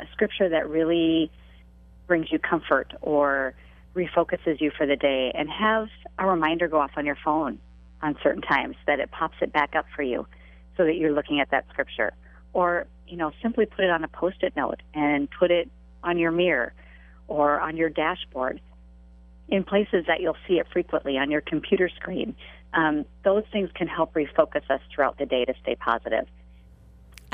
a 0.00 0.06
scripture 0.12 0.48
that 0.48 0.68
really 0.68 1.30
brings 2.06 2.30
you 2.32 2.38
comfort 2.38 2.92
or 3.02 3.54
refocuses 3.94 4.60
you 4.60 4.70
for 4.76 4.86
the 4.86 4.96
day 4.96 5.32
and 5.34 5.50
have 5.50 5.88
a 6.18 6.26
reminder 6.26 6.68
go 6.68 6.80
off 6.80 6.92
on 6.96 7.04
your 7.04 7.18
phone 7.24 7.58
on 8.00 8.16
certain 8.22 8.42
times 8.42 8.76
that 8.86 9.00
it 9.00 9.10
pops 9.10 9.36
it 9.42 9.52
back 9.52 9.74
up 9.76 9.86
for 9.94 10.02
you 10.02 10.26
so 10.76 10.84
that 10.84 10.96
you're 10.96 11.12
looking 11.12 11.40
at 11.40 11.50
that 11.50 11.66
scripture 11.70 12.12
or 12.52 12.86
you 13.06 13.16
know 13.16 13.30
simply 13.42 13.66
put 13.66 13.84
it 13.84 13.90
on 13.90 14.02
a 14.02 14.08
post-it 14.08 14.54
note 14.56 14.80
and 14.94 15.28
put 15.30 15.50
it 15.50 15.70
on 16.02 16.18
your 16.18 16.30
mirror 16.30 16.72
or 17.28 17.60
on 17.60 17.76
your 17.76 17.90
dashboard 17.90 18.60
in 19.48 19.62
places 19.62 20.04
that 20.06 20.20
you'll 20.20 20.36
see 20.48 20.54
it 20.54 20.66
frequently 20.72 21.18
on 21.18 21.30
your 21.30 21.42
computer 21.42 21.88
screen 21.88 22.34
um, 22.74 23.04
those 23.24 23.44
things 23.52 23.70
can 23.74 23.88
help 23.88 24.14
refocus 24.14 24.68
us 24.70 24.80
throughout 24.94 25.18
the 25.18 25.26
day 25.26 25.44
to 25.44 25.54
stay 25.62 25.74
positive. 25.76 26.26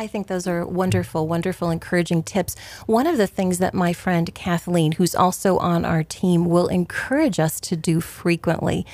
I 0.01 0.07
think 0.07 0.29
those 0.29 0.47
are 0.47 0.65
wonderful, 0.65 1.27
wonderful, 1.27 1.71
encouraging 1.71 2.23
tips. 2.23 2.55
One 2.87 3.09
of 3.09 3.17
the 3.17 3.27
things 3.27 3.59
that 3.59 3.75
my 3.75 3.93
friend 3.93 4.33
Kathleen, 4.33 4.93
who's 4.93 5.15
also 5.15 5.59
on 5.59 5.85
our 5.85 6.05
team, 6.05 6.45
will 6.45 6.69
encourage 6.69 7.41
us 7.41 7.59
to 7.63 7.77
do 7.77 8.01
frequently 8.01 8.87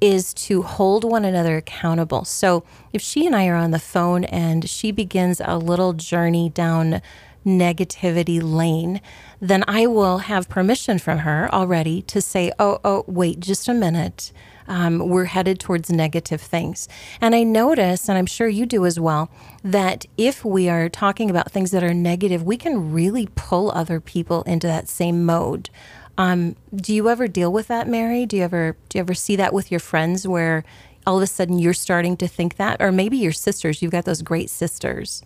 is 0.00 0.32
to 0.34 0.62
hold 0.62 1.04
one 1.04 1.26
another 1.26 1.58
accountable. 1.58 2.24
So 2.24 2.64
if 2.92 3.02
she 3.02 3.26
and 3.26 3.36
I 3.36 3.48
are 3.48 3.56
on 3.56 3.70
the 3.70 3.78
phone 3.78 4.24
and 4.24 4.68
she 4.68 4.92
begins 4.92 5.42
a 5.44 5.58
little 5.58 5.92
journey 5.92 6.48
down 6.48 7.02
negativity 7.44 8.40
lane, 8.42 9.00
then 9.40 9.62
I 9.68 9.86
will 9.86 10.18
have 10.18 10.48
permission 10.48 10.98
from 10.98 11.18
her 11.18 11.52
already 11.52 12.02
to 12.02 12.20
say, 12.20 12.50
oh, 12.58 12.80
oh, 12.82 13.04
wait 13.06 13.40
just 13.40 13.68
a 13.68 13.74
minute 13.74 14.32
um, 14.68 14.98
we're 15.08 15.24
headed 15.26 15.60
towards 15.60 15.90
negative 15.90 16.40
things. 16.40 16.88
And 17.20 17.34
I 17.34 17.42
notice, 17.42 18.08
and 18.08 18.18
I'm 18.18 18.26
sure 18.26 18.48
you 18.48 18.66
do 18.66 18.86
as 18.86 18.98
well, 18.98 19.30
that 19.62 20.06
if 20.16 20.44
we 20.44 20.68
are 20.68 20.88
talking 20.88 21.30
about 21.30 21.50
things 21.50 21.70
that 21.70 21.84
are 21.84 21.94
negative, 21.94 22.42
we 22.42 22.56
can 22.56 22.92
really 22.92 23.28
pull 23.34 23.70
other 23.72 24.00
people 24.00 24.42
into 24.42 24.66
that 24.66 24.88
same 24.88 25.24
mode. 25.24 25.70
Um, 26.18 26.56
do 26.74 26.94
you 26.94 27.08
ever 27.08 27.28
deal 27.28 27.52
with 27.52 27.68
that, 27.68 27.88
Mary? 27.88 28.26
Do 28.26 28.36
you 28.36 28.42
ever 28.42 28.76
do 28.88 28.98
you 28.98 29.00
ever 29.00 29.14
see 29.14 29.36
that 29.36 29.52
with 29.52 29.70
your 29.70 29.80
friends 29.80 30.26
where 30.26 30.64
all 31.06 31.18
of 31.18 31.22
a 31.22 31.26
sudden 31.26 31.58
you're 31.58 31.74
starting 31.74 32.16
to 32.16 32.26
think 32.26 32.56
that, 32.56 32.80
or 32.80 32.90
maybe 32.90 33.16
your 33.18 33.32
sisters? 33.32 33.82
You've 33.82 33.92
got 33.92 34.06
those 34.06 34.22
great 34.22 34.48
sisters. 34.48 35.22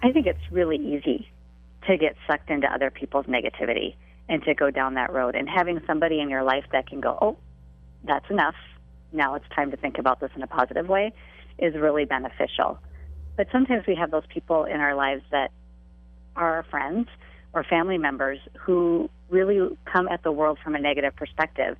I 0.00 0.10
think 0.10 0.26
it's 0.26 0.50
really 0.50 0.78
easy 0.78 1.30
to 1.86 1.96
get 1.96 2.16
sucked 2.26 2.50
into 2.50 2.72
other 2.72 2.90
people's 2.90 3.26
negativity 3.26 3.94
and 4.28 4.42
to 4.44 4.54
go 4.54 4.70
down 4.70 4.94
that 4.94 5.12
road. 5.12 5.36
And 5.36 5.48
having 5.48 5.80
somebody 5.86 6.20
in 6.20 6.28
your 6.28 6.42
life 6.42 6.64
that 6.72 6.88
can 6.88 7.00
go, 7.00 7.18
oh, 7.20 7.36
that's 8.04 8.28
enough. 8.30 8.54
Now 9.12 9.34
it's 9.34 9.44
time 9.54 9.70
to 9.70 9.76
think 9.76 9.98
about 9.98 10.20
this 10.20 10.30
in 10.34 10.42
a 10.42 10.46
positive 10.46 10.88
way 10.88 11.12
is 11.58 11.74
really 11.74 12.04
beneficial. 12.04 12.78
But 13.36 13.48
sometimes 13.52 13.86
we 13.86 13.94
have 13.94 14.10
those 14.10 14.26
people 14.28 14.64
in 14.64 14.80
our 14.80 14.94
lives 14.94 15.22
that 15.30 15.50
are 16.36 16.56
our 16.56 16.62
friends 16.64 17.08
or 17.52 17.64
family 17.64 17.98
members 17.98 18.38
who 18.58 19.10
really 19.28 19.76
come 19.84 20.08
at 20.08 20.22
the 20.22 20.32
world 20.32 20.58
from 20.62 20.74
a 20.74 20.78
negative 20.78 21.14
perspective. 21.16 21.76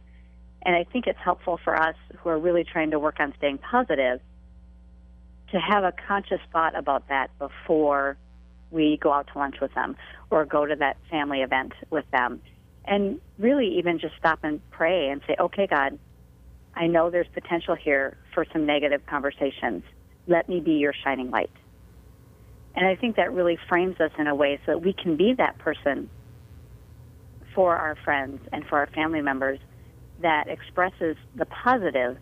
And 0.62 0.76
I 0.76 0.84
think 0.84 1.06
it's 1.06 1.18
helpful 1.18 1.58
for 1.62 1.74
us 1.74 1.96
who 2.18 2.28
are 2.28 2.38
really 2.38 2.64
trying 2.64 2.90
to 2.92 2.98
work 2.98 3.16
on 3.18 3.34
staying 3.38 3.58
positive 3.58 4.20
to 5.50 5.60
have 5.60 5.84
a 5.84 5.92
conscious 6.06 6.40
thought 6.52 6.76
about 6.76 7.08
that 7.08 7.30
before 7.38 8.16
we 8.70 8.96
go 8.96 9.12
out 9.12 9.28
to 9.32 9.38
lunch 9.38 9.56
with 9.60 9.74
them 9.74 9.96
or 10.30 10.44
go 10.46 10.64
to 10.64 10.76
that 10.76 10.96
family 11.10 11.42
event 11.42 11.72
with 11.90 12.10
them. 12.10 12.40
And 12.84 13.20
really 13.38 13.78
even 13.78 13.98
just 13.98 14.14
stop 14.18 14.40
and 14.42 14.60
pray 14.70 15.08
and 15.08 15.20
say, 15.26 15.36
okay, 15.38 15.66
God, 15.66 15.98
I 16.74 16.86
know 16.86 17.10
there's 17.10 17.28
potential 17.34 17.74
here 17.74 18.16
for 18.34 18.46
some 18.52 18.66
negative 18.66 19.04
conversations. 19.06 19.82
Let 20.26 20.48
me 20.48 20.60
be 20.60 20.72
your 20.72 20.94
shining 21.04 21.30
light. 21.30 21.50
And 22.74 22.86
I 22.86 22.96
think 22.96 23.16
that 23.16 23.32
really 23.32 23.58
frames 23.68 24.00
us 24.00 24.10
in 24.18 24.26
a 24.26 24.34
way 24.34 24.58
so 24.64 24.72
that 24.72 24.78
we 24.78 24.92
can 24.94 25.16
be 25.16 25.34
that 25.34 25.58
person 25.58 26.08
for 27.54 27.76
our 27.76 27.96
friends 27.96 28.40
and 28.52 28.66
for 28.66 28.78
our 28.78 28.86
family 28.88 29.20
members 29.20 29.58
that 30.22 30.48
expresses 30.48 31.16
the 31.34 31.44
positive 31.44 32.16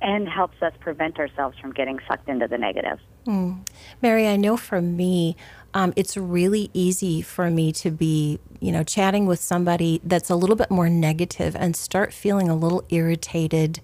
and 0.00 0.28
helps 0.28 0.60
us 0.62 0.72
prevent 0.80 1.18
ourselves 1.18 1.58
from 1.58 1.72
getting 1.72 1.98
sucked 2.06 2.28
into 2.28 2.46
the 2.46 2.58
negative. 2.58 2.98
Mm. 3.26 3.66
Mary, 4.02 4.28
I 4.28 4.36
know 4.36 4.56
for 4.56 4.80
me, 4.80 5.36
um, 5.76 5.92
it's 5.94 6.16
really 6.16 6.70
easy 6.72 7.20
for 7.20 7.50
me 7.50 7.70
to 7.70 7.90
be, 7.90 8.40
you 8.60 8.72
know, 8.72 8.82
chatting 8.82 9.26
with 9.26 9.38
somebody 9.38 10.00
that's 10.02 10.30
a 10.30 10.34
little 10.34 10.56
bit 10.56 10.70
more 10.70 10.88
negative 10.88 11.54
and 11.54 11.76
start 11.76 12.14
feeling 12.14 12.48
a 12.48 12.56
little 12.56 12.82
irritated 12.88 13.80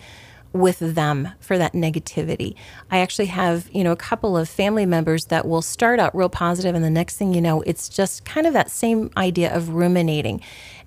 with 0.54 0.78
them 0.78 1.28
for 1.38 1.58
that 1.58 1.74
negativity. 1.74 2.54
I 2.90 3.00
actually 3.00 3.26
have, 3.26 3.68
you 3.74 3.84
know, 3.84 3.92
a 3.92 3.96
couple 3.96 4.38
of 4.38 4.48
family 4.48 4.86
members 4.86 5.26
that 5.26 5.46
will 5.46 5.60
start 5.60 6.00
out 6.00 6.16
real 6.16 6.30
positive 6.30 6.74
and 6.74 6.82
the 6.82 6.88
next 6.88 7.16
thing 7.16 7.34
you 7.34 7.42
know, 7.42 7.60
it's 7.60 7.90
just 7.90 8.24
kind 8.24 8.46
of 8.46 8.54
that 8.54 8.70
same 8.70 9.10
idea 9.14 9.54
of 9.54 9.68
ruminating. 9.74 10.40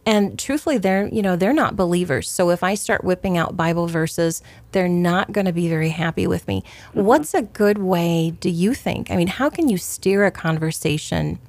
And 0.06 0.38
truthfully, 0.38 0.78
they're, 0.78 1.08
you 1.08 1.24
know, 1.24 1.36
they're 1.36 1.54
not 1.54 1.76
believers. 1.76 2.30
So 2.30 2.52
if 2.52 2.64
I 2.64 2.76
start 2.76 3.04
whipping 3.04 3.38
out 3.38 3.58
Bible 3.58 3.88
verses, 3.88 4.44
they're 4.72 4.88
not 4.88 5.32
going 5.32 5.46
to 5.46 5.54
be 5.54 5.68
very 5.68 5.90
happy 5.90 6.28
with 6.28 6.48
me. 6.48 6.64
Mm-hmm. 6.90 7.04
What's 7.04 7.34
a 7.34 7.42
good 7.42 7.80
way, 7.80 8.32
do 8.40 8.50
you 8.50 8.76
think? 8.76 9.10
I 9.10 9.16
mean, 9.16 9.28
how 9.28 9.50
can 9.50 9.68
you 9.68 9.78
steer 9.78 10.26
a 10.26 10.32
conversation 10.32 11.40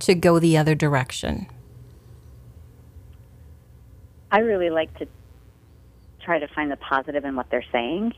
to 0.00 0.14
go 0.14 0.38
the 0.38 0.56
other 0.56 0.76
direction? 0.76 1.46
I 4.30 4.38
really 4.38 4.70
like 4.70 4.96
to 4.98 5.08
try 6.20 6.38
to 6.38 6.48
find 6.48 6.70
the 6.70 6.76
positive 6.76 7.24
in 7.24 7.34
what 7.36 7.50
they're 7.50 7.64
saying 7.72 8.14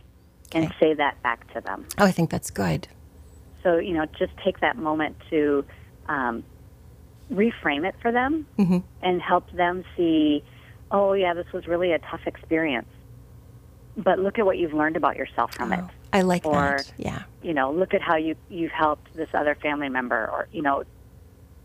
okay. 0.48 0.64
and 0.64 0.74
say 0.78 0.94
that 0.94 1.22
back 1.22 1.52
to 1.54 1.60
them. 1.60 1.86
Oh, 1.98 2.04
I 2.04 2.12
think 2.12 2.30
that's 2.30 2.50
good. 2.50 2.88
So, 3.62 3.78
you 3.78 3.94
know, 3.94 4.06
just 4.18 4.32
take 4.44 4.60
that 4.60 4.76
moment 4.76 5.16
to 5.30 5.64
um, 6.08 6.44
reframe 7.32 7.86
it 7.88 7.94
for 8.00 8.12
them 8.12 8.46
mm-hmm. 8.58 8.78
and 9.02 9.20
help 9.20 9.50
them 9.52 9.84
see, 9.96 10.44
oh, 10.90 11.12
yeah, 11.12 11.34
this 11.34 11.46
was 11.52 11.66
really 11.66 11.92
a 11.92 11.98
tough 11.98 12.26
experience. 12.26 12.88
But 13.96 14.18
look 14.18 14.38
at 14.38 14.44
what 14.44 14.58
you've 14.58 14.74
learned 14.74 14.96
about 14.96 15.16
yourself 15.16 15.54
from 15.54 15.72
oh, 15.72 15.76
it. 15.76 15.84
I 16.12 16.22
like 16.22 16.44
or, 16.44 16.52
that. 16.78 16.92
Yeah. 16.96 17.22
You 17.42 17.54
know, 17.54 17.72
look 17.72 17.94
at 17.94 18.02
how 18.02 18.16
you, 18.16 18.36
you've 18.48 18.72
helped 18.72 19.14
this 19.14 19.30
other 19.34 19.54
family 19.54 19.88
member 19.88 20.16
or, 20.16 20.48
you 20.52 20.62
know, 20.62 20.84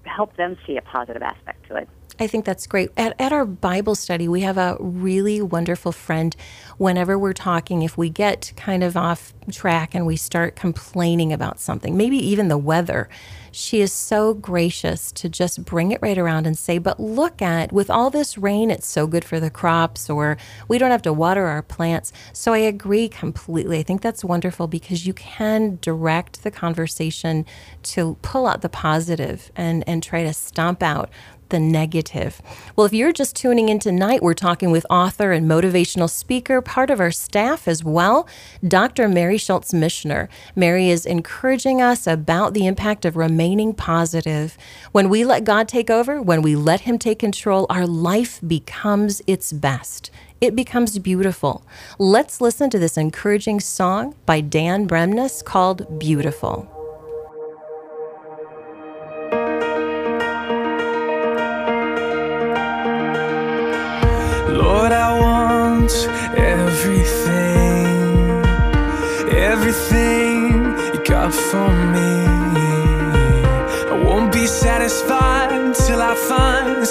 help 0.04 0.36
them 0.36 0.58
see 0.66 0.78
a 0.78 0.82
positive 0.82 1.22
aspect 1.22 1.68
to 1.68 1.76
it. 1.78 1.90
I 2.20 2.28
think 2.28 2.46
that's 2.46 2.68
great. 2.68 2.92
At, 2.98 3.16
at 3.20 3.32
our 3.32 3.46
Bible 3.46 3.96
study, 3.96 4.28
we 4.28 4.42
have 4.42 4.58
a 4.58 4.78
really 4.80 5.42
wonderful 5.42 5.92
friend. 5.92 6.36
Whenever 6.78 7.18
we're 7.18 7.34
talking, 7.34 7.82
if 7.82 7.98
we 7.98 8.10
get 8.10 8.54
kind 8.56 8.84
of 8.84 8.98
off 8.98 9.34
track 9.52 9.96
and 9.96 10.06
we 10.06 10.16
start 10.16 10.56
complaining 10.56 11.34
about 11.34 11.60
something, 11.60 11.96
maybe 11.98 12.18
even 12.18 12.48
the 12.48 12.58
weather, 12.58 13.10
she 13.52 13.82
is 13.82 13.92
so 13.92 14.34
gracious 14.34 15.12
to 15.12 15.30
just 15.30 15.66
bring 15.66 15.92
it 15.92 16.02
right 16.02 16.18
around 16.18 16.48
and 16.48 16.58
say, 16.58 16.78
But 16.78 17.00
look 17.00 17.42
at, 17.42 17.72
with 17.72 17.90
all 17.90 18.10
this 18.10 18.38
rain, 18.38 18.72
it's 18.72 18.88
so 18.88 19.08
good 19.08 19.26
for 19.26 19.40
the 19.40 19.50
crops, 19.50 20.10
or 20.10 20.38
we 20.68 20.78
don't 20.78 20.92
have 20.92 21.02
to 21.04 21.14
water 21.14 21.48
our 21.48 21.62
plants. 21.62 22.14
So 22.34 22.54
I 22.54 22.60
agree 22.60 23.10
completely. 23.10 23.80
I 23.80 23.84
think 23.84 24.02
that's 24.02 24.24
wonderful 24.24 24.68
because 24.68 25.06
you 25.06 25.14
can 25.14 25.80
direct 25.82 26.44
the 26.44 26.52
conversation 26.52 27.46
to 27.84 28.18
pull 28.22 28.48
out 28.48 28.62
the 28.62 28.70
positive 28.70 29.52
and, 29.56 29.84
and 29.88 30.02
try 30.02 30.24
to 30.24 30.34
stomp 30.34 30.82
out 30.82 31.10
the 31.52 31.60
negative. 31.60 32.42
Well, 32.76 32.86
if 32.86 32.94
you're 32.94 33.14
just 33.14 33.36
tuning 33.36 33.70
in 33.70 33.78
tonight, 33.80 34.24
we're 34.24 34.34
talking 34.34 34.72
with 34.72 34.86
author 34.90 35.32
and 35.32 35.48
motivational 35.48 36.10
speaker, 36.10 36.62
part 36.62 36.90
of 36.90 37.00
our 37.00 37.12
staff 37.12 37.68
as 37.68 37.84
well, 37.84 38.28
Dr. 38.68 39.08
Mary 39.08 39.38
Schultz 39.38 39.72
Michener. 39.72 40.28
Mary 40.56 40.90
is 40.90 41.06
encouraging 41.06 41.82
us 41.82 42.08
about 42.08 42.54
the 42.54 42.66
impact 42.66 43.06
of 43.06 43.16
remaining 43.16 43.74
positive. 43.74 44.58
When 44.92 45.10
we 45.10 45.24
let 45.24 45.44
God 45.44 45.68
take 45.68 45.90
over, 45.90 46.22
when 46.22 46.42
we 46.42 46.56
let 46.56 46.82
Him 46.82 46.98
take 46.98 47.20
control, 47.20 47.68
our 47.70 47.86
life 47.86 48.40
becomes 48.48 49.22
its 49.28 49.54
best. 49.54 50.10
It 50.42 50.56
becomes 50.56 50.98
beautiful. 50.98 51.64
Let's 52.00 52.42
listen 52.42 52.72
to 52.72 52.80
this 52.80 52.98
encouraging 52.98 53.60
song 53.60 54.16
by 54.26 54.42
Dan 54.42 54.88
Bremnes 54.88 55.44
called 55.44 56.00
Beautiful. 56.00 56.81
Everything, 66.36 67.88
everything 69.52 70.64
you 70.94 71.04
got 71.04 71.34
for 71.34 71.70
me. 71.96 72.12
I 73.92 73.96
won't 74.04 74.32
be 74.32 74.46
satisfied 74.48 75.76
till 75.76 76.02
I 76.02 76.16
find 76.16 76.82
the 76.82 76.86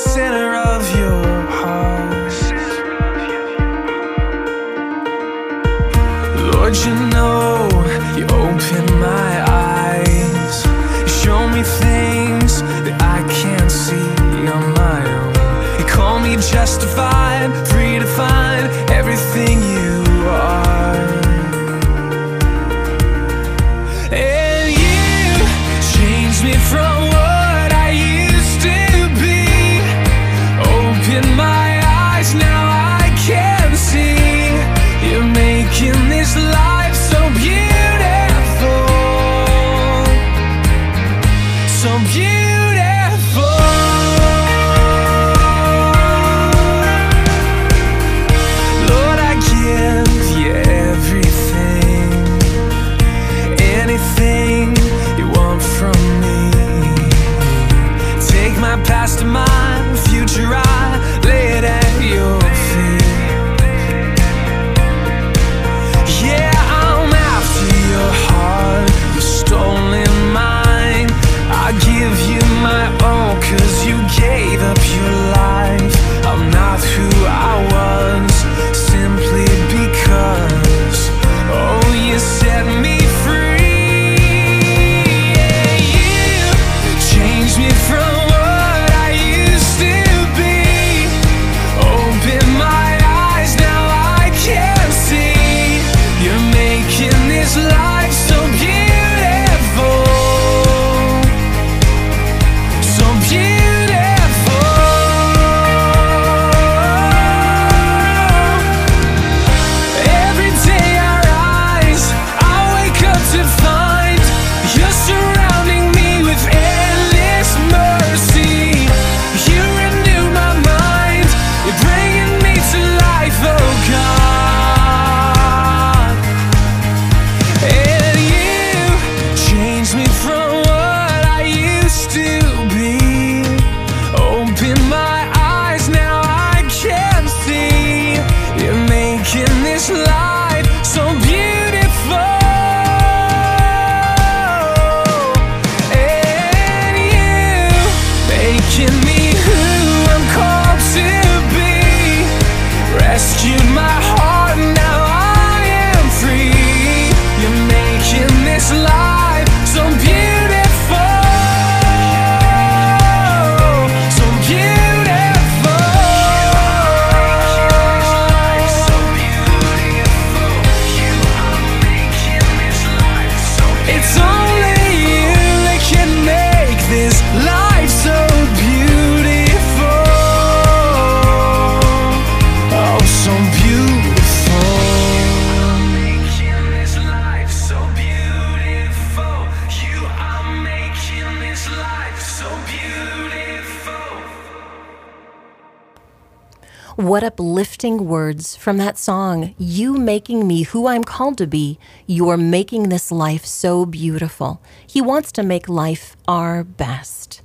words 197.99 198.57
from 198.57 198.77
that 198.79 198.99
song. 198.99 199.55
You 199.59 199.95
making 199.95 200.47
me 200.47 200.63
who 200.63 200.87
I'm 200.87 201.05
called 201.05 201.39
to 201.39 201.47
be. 201.47 201.79
You're 202.07 202.37
making 202.37 202.89
this 202.89 203.11
life 203.11 203.45
so 203.45 203.87
beautiful. 203.87 204.63
He 204.87 205.01
wants 205.01 205.33
to 205.33 205.43
make 205.43 205.69
life 205.69 206.17
our 206.29 206.65
best. 206.65 207.43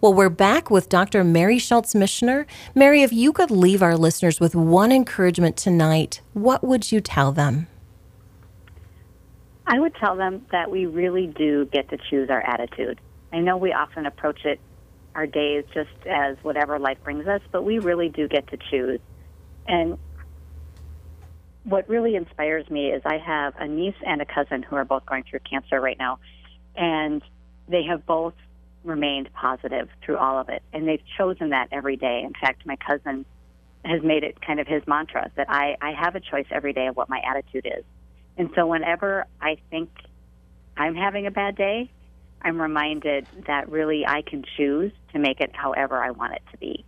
Well, 0.00 0.12
we're 0.12 0.28
back 0.28 0.70
with 0.70 0.88
Dr. 0.88 1.24
Mary 1.24 1.58
Schultz 1.58 1.94
Michener. 1.94 2.46
Mary, 2.74 3.02
if 3.02 3.12
you 3.12 3.32
could 3.32 3.50
leave 3.50 3.82
our 3.82 3.96
listeners 3.96 4.38
with 4.38 4.54
one 4.54 4.92
encouragement 4.92 5.56
tonight, 5.56 6.20
what 6.32 6.62
would 6.62 6.92
you 6.92 7.00
tell 7.00 7.32
them? 7.32 7.66
I 9.66 9.80
would 9.80 9.94
tell 9.94 10.14
them 10.16 10.44
that 10.52 10.70
we 10.70 10.86
really 10.86 11.26
do 11.26 11.64
get 11.66 11.88
to 11.88 11.96
choose 12.10 12.28
our 12.28 12.42
attitude. 12.42 13.00
I 13.32 13.40
know 13.40 13.56
we 13.56 13.72
often 13.72 14.04
approach 14.04 14.44
it, 14.44 14.60
our 15.14 15.26
days, 15.26 15.64
just 15.72 15.90
as 16.06 16.36
whatever 16.42 16.78
life 16.78 16.98
brings 17.02 17.26
us, 17.26 17.40
but 17.50 17.62
we 17.62 17.78
really 17.78 18.08
do 18.08 18.28
get 18.28 18.46
to 18.48 18.58
choose. 18.70 19.00
And 19.66 19.98
what 21.64 21.88
really 21.88 22.14
inspires 22.14 22.68
me 22.68 22.90
is 22.90 23.02
I 23.04 23.18
have 23.18 23.54
a 23.58 23.66
niece 23.66 23.94
and 24.06 24.20
a 24.20 24.26
cousin 24.26 24.62
who 24.62 24.76
are 24.76 24.84
both 24.84 25.06
going 25.06 25.24
through 25.24 25.40
cancer 25.48 25.80
right 25.80 25.98
now, 25.98 26.18
and 26.76 27.22
they 27.68 27.84
have 27.84 28.04
both 28.06 28.34
remained 28.84 29.32
positive 29.32 29.88
through 30.04 30.18
all 30.18 30.38
of 30.38 30.50
it. 30.50 30.62
And 30.72 30.86
they've 30.86 31.02
chosen 31.16 31.50
that 31.50 31.68
every 31.72 31.96
day. 31.96 32.22
In 32.24 32.34
fact, 32.38 32.66
my 32.66 32.76
cousin 32.76 33.24
has 33.84 34.02
made 34.02 34.24
it 34.24 34.40
kind 34.40 34.60
of 34.60 34.66
his 34.66 34.82
mantra 34.86 35.30
that 35.36 35.48
I, 35.50 35.76
I 35.80 35.92
have 35.92 36.16
a 36.16 36.20
choice 36.20 36.46
every 36.50 36.72
day 36.72 36.86
of 36.86 36.96
what 36.96 37.08
my 37.08 37.20
attitude 37.26 37.66
is. 37.66 37.84
And 38.36 38.50
so 38.54 38.66
whenever 38.66 39.26
I 39.40 39.56
think 39.70 39.90
I'm 40.76 40.94
having 40.94 41.26
a 41.26 41.30
bad 41.30 41.56
day, 41.56 41.90
I'm 42.42 42.60
reminded 42.60 43.26
that 43.46 43.70
really 43.70 44.06
I 44.06 44.22
can 44.22 44.44
choose 44.56 44.92
to 45.12 45.18
make 45.18 45.40
it 45.40 45.50
however 45.54 46.02
I 46.02 46.10
want 46.10 46.34
it 46.34 46.42
to 46.52 46.58
be. 46.58 46.84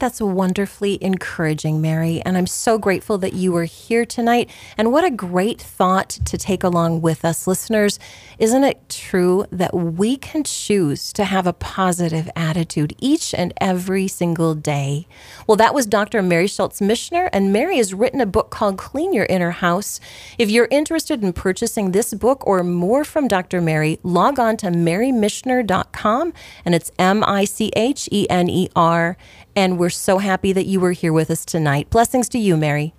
That's 0.00 0.18
wonderfully 0.18 0.96
encouraging, 1.04 1.82
Mary. 1.82 2.22
And 2.22 2.38
I'm 2.38 2.46
so 2.46 2.78
grateful 2.78 3.18
that 3.18 3.34
you 3.34 3.52
were 3.52 3.64
here 3.64 4.06
tonight. 4.06 4.48
And 4.78 4.92
what 4.92 5.04
a 5.04 5.10
great 5.10 5.60
thought 5.60 6.08
to 6.24 6.38
take 6.38 6.64
along 6.64 7.02
with 7.02 7.22
us, 7.22 7.46
listeners. 7.46 7.98
Isn't 8.38 8.64
it 8.64 8.88
true 8.88 9.44
that 9.52 9.74
we 9.74 10.16
can 10.16 10.42
choose 10.42 11.12
to 11.12 11.24
have 11.24 11.46
a 11.46 11.52
positive 11.52 12.30
attitude 12.34 12.96
each 12.98 13.34
and 13.34 13.52
every 13.60 14.08
single 14.08 14.54
day? 14.54 15.06
Well, 15.46 15.58
that 15.58 15.74
was 15.74 15.84
Dr. 15.84 16.22
Mary 16.22 16.46
Schultz 16.46 16.80
Michener, 16.80 17.28
and 17.30 17.52
Mary 17.52 17.76
has 17.76 17.92
written 17.92 18.22
a 18.22 18.26
book 18.26 18.48
called 18.48 18.78
Clean 18.78 19.12
Your 19.12 19.26
Inner 19.26 19.50
House. 19.50 20.00
If 20.38 20.48
you're 20.48 20.68
interested 20.70 21.22
in 21.22 21.34
purchasing 21.34 21.92
this 21.92 22.14
book 22.14 22.42
or 22.46 22.64
more 22.64 23.04
from 23.04 23.28
Dr. 23.28 23.60
Mary, 23.60 23.98
log 24.02 24.38
on 24.38 24.56
to 24.58 24.68
marymichener.com, 24.68 26.32
and 26.64 26.74
it's 26.74 26.90
M 26.98 27.22
I 27.22 27.44
C 27.44 27.70
H 27.76 28.08
E 28.10 28.26
N 28.30 28.48
E 28.48 28.70
R 28.74 29.18
and 29.60 29.78
we're 29.78 29.90
so 29.90 30.16
happy 30.16 30.54
that 30.54 30.64
you 30.64 30.80
were 30.80 30.92
here 30.92 31.12
with 31.12 31.30
us 31.30 31.44
tonight. 31.44 31.90
Blessings 31.90 32.30
to 32.30 32.38
you, 32.38 32.56
Mary. 32.56 32.94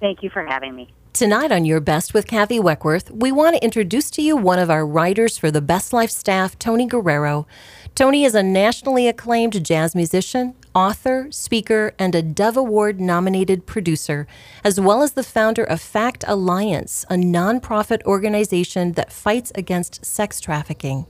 Thank 0.00 0.22
you 0.22 0.30
for 0.30 0.42
having 0.42 0.74
me. 0.74 0.88
Tonight 1.12 1.52
on 1.52 1.66
Your 1.66 1.78
Best 1.78 2.14
with 2.14 2.26
Kathy 2.26 2.58
Weckworth, 2.58 3.10
we 3.10 3.30
want 3.30 3.54
to 3.54 3.62
introduce 3.62 4.10
to 4.12 4.22
you 4.22 4.34
one 4.34 4.58
of 4.58 4.70
our 4.70 4.86
writers 4.86 5.36
for 5.36 5.50
the 5.50 5.60
Best 5.60 5.92
Life 5.92 6.10
staff, 6.10 6.58
Tony 6.58 6.86
Guerrero. 6.86 7.46
Tony 7.94 8.24
is 8.24 8.34
a 8.34 8.42
nationally 8.42 9.06
acclaimed 9.06 9.64
jazz 9.64 9.94
musician, 9.94 10.52
author, 10.74 11.28
speaker, 11.30 11.94
and 11.96 12.12
a 12.16 12.22
Dove 12.22 12.56
Award 12.56 13.00
nominated 13.00 13.66
producer, 13.66 14.26
as 14.64 14.80
well 14.80 15.00
as 15.00 15.12
the 15.12 15.22
founder 15.22 15.62
of 15.62 15.80
Fact 15.80 16.24
Alliance, 16.26 17.06
a 17.08 17.14
nonprofit 17.14 18.02
organization 18.02 18.94
that 18.94 19.12
fights 19.12 19.52
against 19.54 20.04
sex 20.04 20.40
trafficking. 20.40 21.06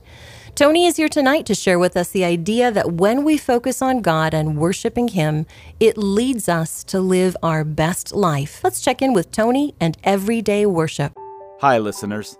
Tony 0.53 0.85
is 0.85 0.97
here 0.97 1.09
tonight 1.09 1.47
to 1.47 1.55
share 1.55 1.79
with 1.79 1.97
us 1.97 2.11
the 2.11 2.23
idea 2.23 2.69
that 2.71 2.91
when 2.91 3.23
we 3.23 3.35
focus 3.35 3.81
on 3.81 4.03
God 4.03 4.35
and 4.35 4.55
worshiping 4.55 5.07
Him, 5.07 5.47
it 5.79 5.97
leads 5.97 6.47
us 6.47 6.83
to 6.83 6.99
live 6.99 7.35
our 7.41 7.63
best 7.63 8.13
life. 8.13 8.63
Let's 8.63 8.79
check 8.79 9.01
in 9.01 9.11
with 9.11 9.31
Tony 9.31 9.73
and 9.79 9.97
everyday 10.03 10.67
worship. 10.67 11.17
Hi, 11.61 11.79
listeners. 11.79 12.37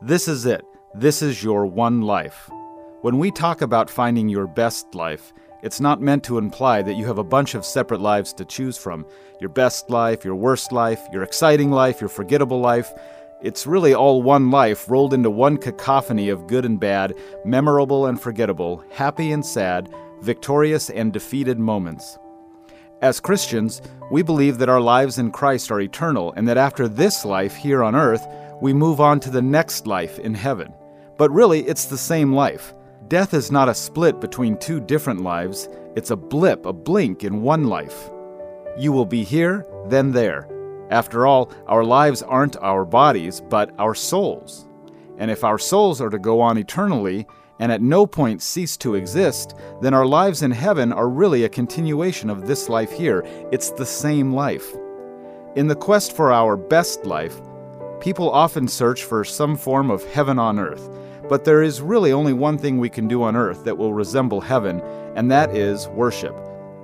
This 0.00 0.28
is 0.28 0.46
it. 0.46 0.64
This 0.94 1.20
is 1.20 1.42
your 1.42 1.66
one 1.66 2.02
life. 2.02 2.48
When 3.00 3.18
we 3.18 3.30
talk 3.30 3.62
about 3.62 3.88
finding 3.88 4.28
your 4.28 4.48
best 4.48 4.92
life, 4.92 5.32
it's 5.62 5.78
not 5.78 6.00
meant 6.00 6.24
to 6.24 6.36
imply 6.36 6.82
that 6.82 6.96
you 6.96 7.06
have 7.06 7.18
a 7.18 7.24
bunch 7.24 7.54
of 7.54 7.64
separate 7.64 8.00
lives 8.00 8.32
to 8.32 8.44
choose 8.44 8.76
from 8.76 9.06
your 9.40 9.50
best 9.50 9.88
life, 9.88 10.24
your 10.24 10.34
worst 10.34 10.72
life, 10.72 11.00
your 11.12 11.22
exciting 11.22 11.70
life, 11.70 12.00
your 12.00 12.08
forgettable 12.08 12.58
life. 12.58 12.92
It's 13.40 13.68
really 13.68 13.94
all 13.94 14.20
one 14.20 14.50
life 14.50 14.90
rolled 14.90 15.14
into 15.14 15.30
one 15.30 15.58
cacophony 15.58 16.28
of 16.28 16.48
good 16.48 16.64
and 16.64 16.80
bad, 16.80 17.14
memorable 17.44 18.06
and 18.06 18.20
forgettable, 18.20 18.82
happy 18.90 19.30
and 19.30 19.46
sad, 19.46 19.94
victorious 20.22 20.90
and 20.90 21.12
defeated 21.12 21.60
moments. 21.60 22.18
As 23.00 23.20
Christians, 23.20 23.80
we 24.10 24.22
believe 24.22 24.58
that 24.58 24.68
our 24.68 24.80
lives 24.80 25.18
in 25.18 25.30
Christ 25.30 25.70
are 25.70 25.80
eternal 25.80 26.32
and 26.32 26.48
that 26.48 26.58
after 26.58 26.88
this 26.88 27.24
life 27.24 27.54
here 27.54 27.84
on 27.84 27.94
earth, 27.94 28.26
we 28.60 28.72
move 28.72 29.00
on 29.00 29.20
to 29.20 29.30
the 29.30 29.40
next 29.40 29.86
life 29.86 30.18
in 30.18 30.34
heaven. 30.34 30.74
But 31.16 31.30
really, 31.30 31.60
it's 31.60 31.84
the 31.84 31.96
same 31.96 32.32
life. 32.32 32.74
Death 33.08 33.34
is 33.34 33.50
not 33.50 33.68
a 33.68 33.74
split 33.74 34.20
between 34.20 34.58
two 34.58 34.80
different 34.80 35.22
lives, 35.22 35.68
it's 35.96 36.10
a 36.10 36.16
blip, 36.16 36.66
a 36.66 36.72
blink 36.72 37.24
in 37.24 37.42
one 37.42 37.64
life. 37.64 38.10
You 38.76 38.92
will 38.92 39.06
be 39.06 39.24
here, 39.24 39.66
then 39.88 40.12
there 40.12 40.48
after 40.90 41.26
all, 41.26 41.50
our 41.66 41.84
lives 41.84 42.22
aren't 42.22 42.56
our 42.58 42.84
bodies, 42.84 43.40
but 43.40 43.72
our 43.78 43.94
souls. 43.94 44.66
And 45.18 45.30
if 45.30 45.44
our 45.44 45.58
souls 45.58 46.00
are 46.00 46.10
to 46.10 46.18
go 46.18 46.40
on 46.40 46.56
eternally 46.56 47.26
and 47.58 47.72
at 47.72 47.82
no 47.82 48.06
point 48.06 48.40
cease 48.40 48.76
to 48.78 48.94
exist, 48.94 49.54
then 49.82 49.92
our 49.92 50.06
lives 50.06 50.42
in 50.42 50.50
heaven 50.50 50.92
are 50.92 51.08
really 51.08 51.44
a 51.44 51.48
continuation 51.48 52.30
of 52.30 52.46
this 52.46 52.68
life 52.68 52.90
here. 52.90 53.22
It's 53.52 53.70
the 53.70 53.84
same 53.84 54.32
life. 54.32 54.74
In 55.56 55.66
the 55.66 55.74
quest 55.74 56.14
for 56.14 56.32
our 56.32 56.56
best 56.56 57.04
life, 57.04 57.40
people 58.00 58.30
often 58.30 58.68
search 58.68 59.04
for 59.04 59.24
some 59.24 59.56
form 59.56 59.90
of 59.90 60.04
heaven 60.04 60.38
on 60.38 60.58
earth. 60.58 60.88
But 61.28 61.44
there 61.44 61.62
is 61.62 61.80
really 61.80 62.12
only 62.12 62.32
one 62.32 62.58
thing 62.58 62.78
we 62.78 62.88
can 62.88 63.06
do 63.06 63.22
on 63.22 63.36
earth 63.36 63.64
that 63.64 63.76
will 63.76 63.92
resemble 63.92 64.40
heaven, 64.40 64.80
and 65.14 65.30
that 65.30 65.54
is 65.54 65.88
worship. 65.88 66.34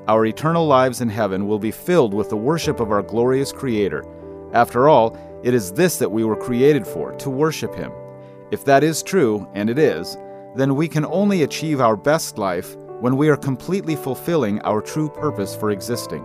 Our 0.06 0.26
eternal 0.26 0.66
lives 0.66 1.00
in 1.00 1.08
heaven 1.08 1.46
will 1.46 1.58
be 1.58 1.70
filled 1.70 2.12
with 2.12 2.28
the 2.28 2.36
worship 2.36 2.78
of 2.78 2.90
our 2.90 3.02
glorious 3.02 3.52
Creator. 3.52 4.04
After 4.52 4.88
all, 4.88 5.16
it 5.42 5.54
is 5.54 5.72
this 5.72 5.96
that 5.98 6.12
we 6.12 6.24
were 6.24 6.36
created 6.36 6.86
for, 6.86 7.12
to 7.12 7.30
worship 7.30 7.74
Him. 7.74 7.90
If 8.50 8.66
that 8.66 8.84
is 8.84 9.02
true, 9.02 9.48
and 9.54 9.70
it 9.70 9.78
is, 9.78 10.16
then 10.54 10.76
we 10.76 10.88
can 10.88 11.06
only 11.06 11.42
achieve 11.42 11.80
our 11.80 11.96
best 11.96 12.36
life 12.36 12.76
when 13.00 13.16
we 13.16 13.28
are 13.28 13.36
completely 13.36 13.96
fulfilling 13.96 14.60
our 14.60 14.80
true 14.80 15.08
purpose 15.08 15.56
for 15.56 15.70
existing. 15.70 16.24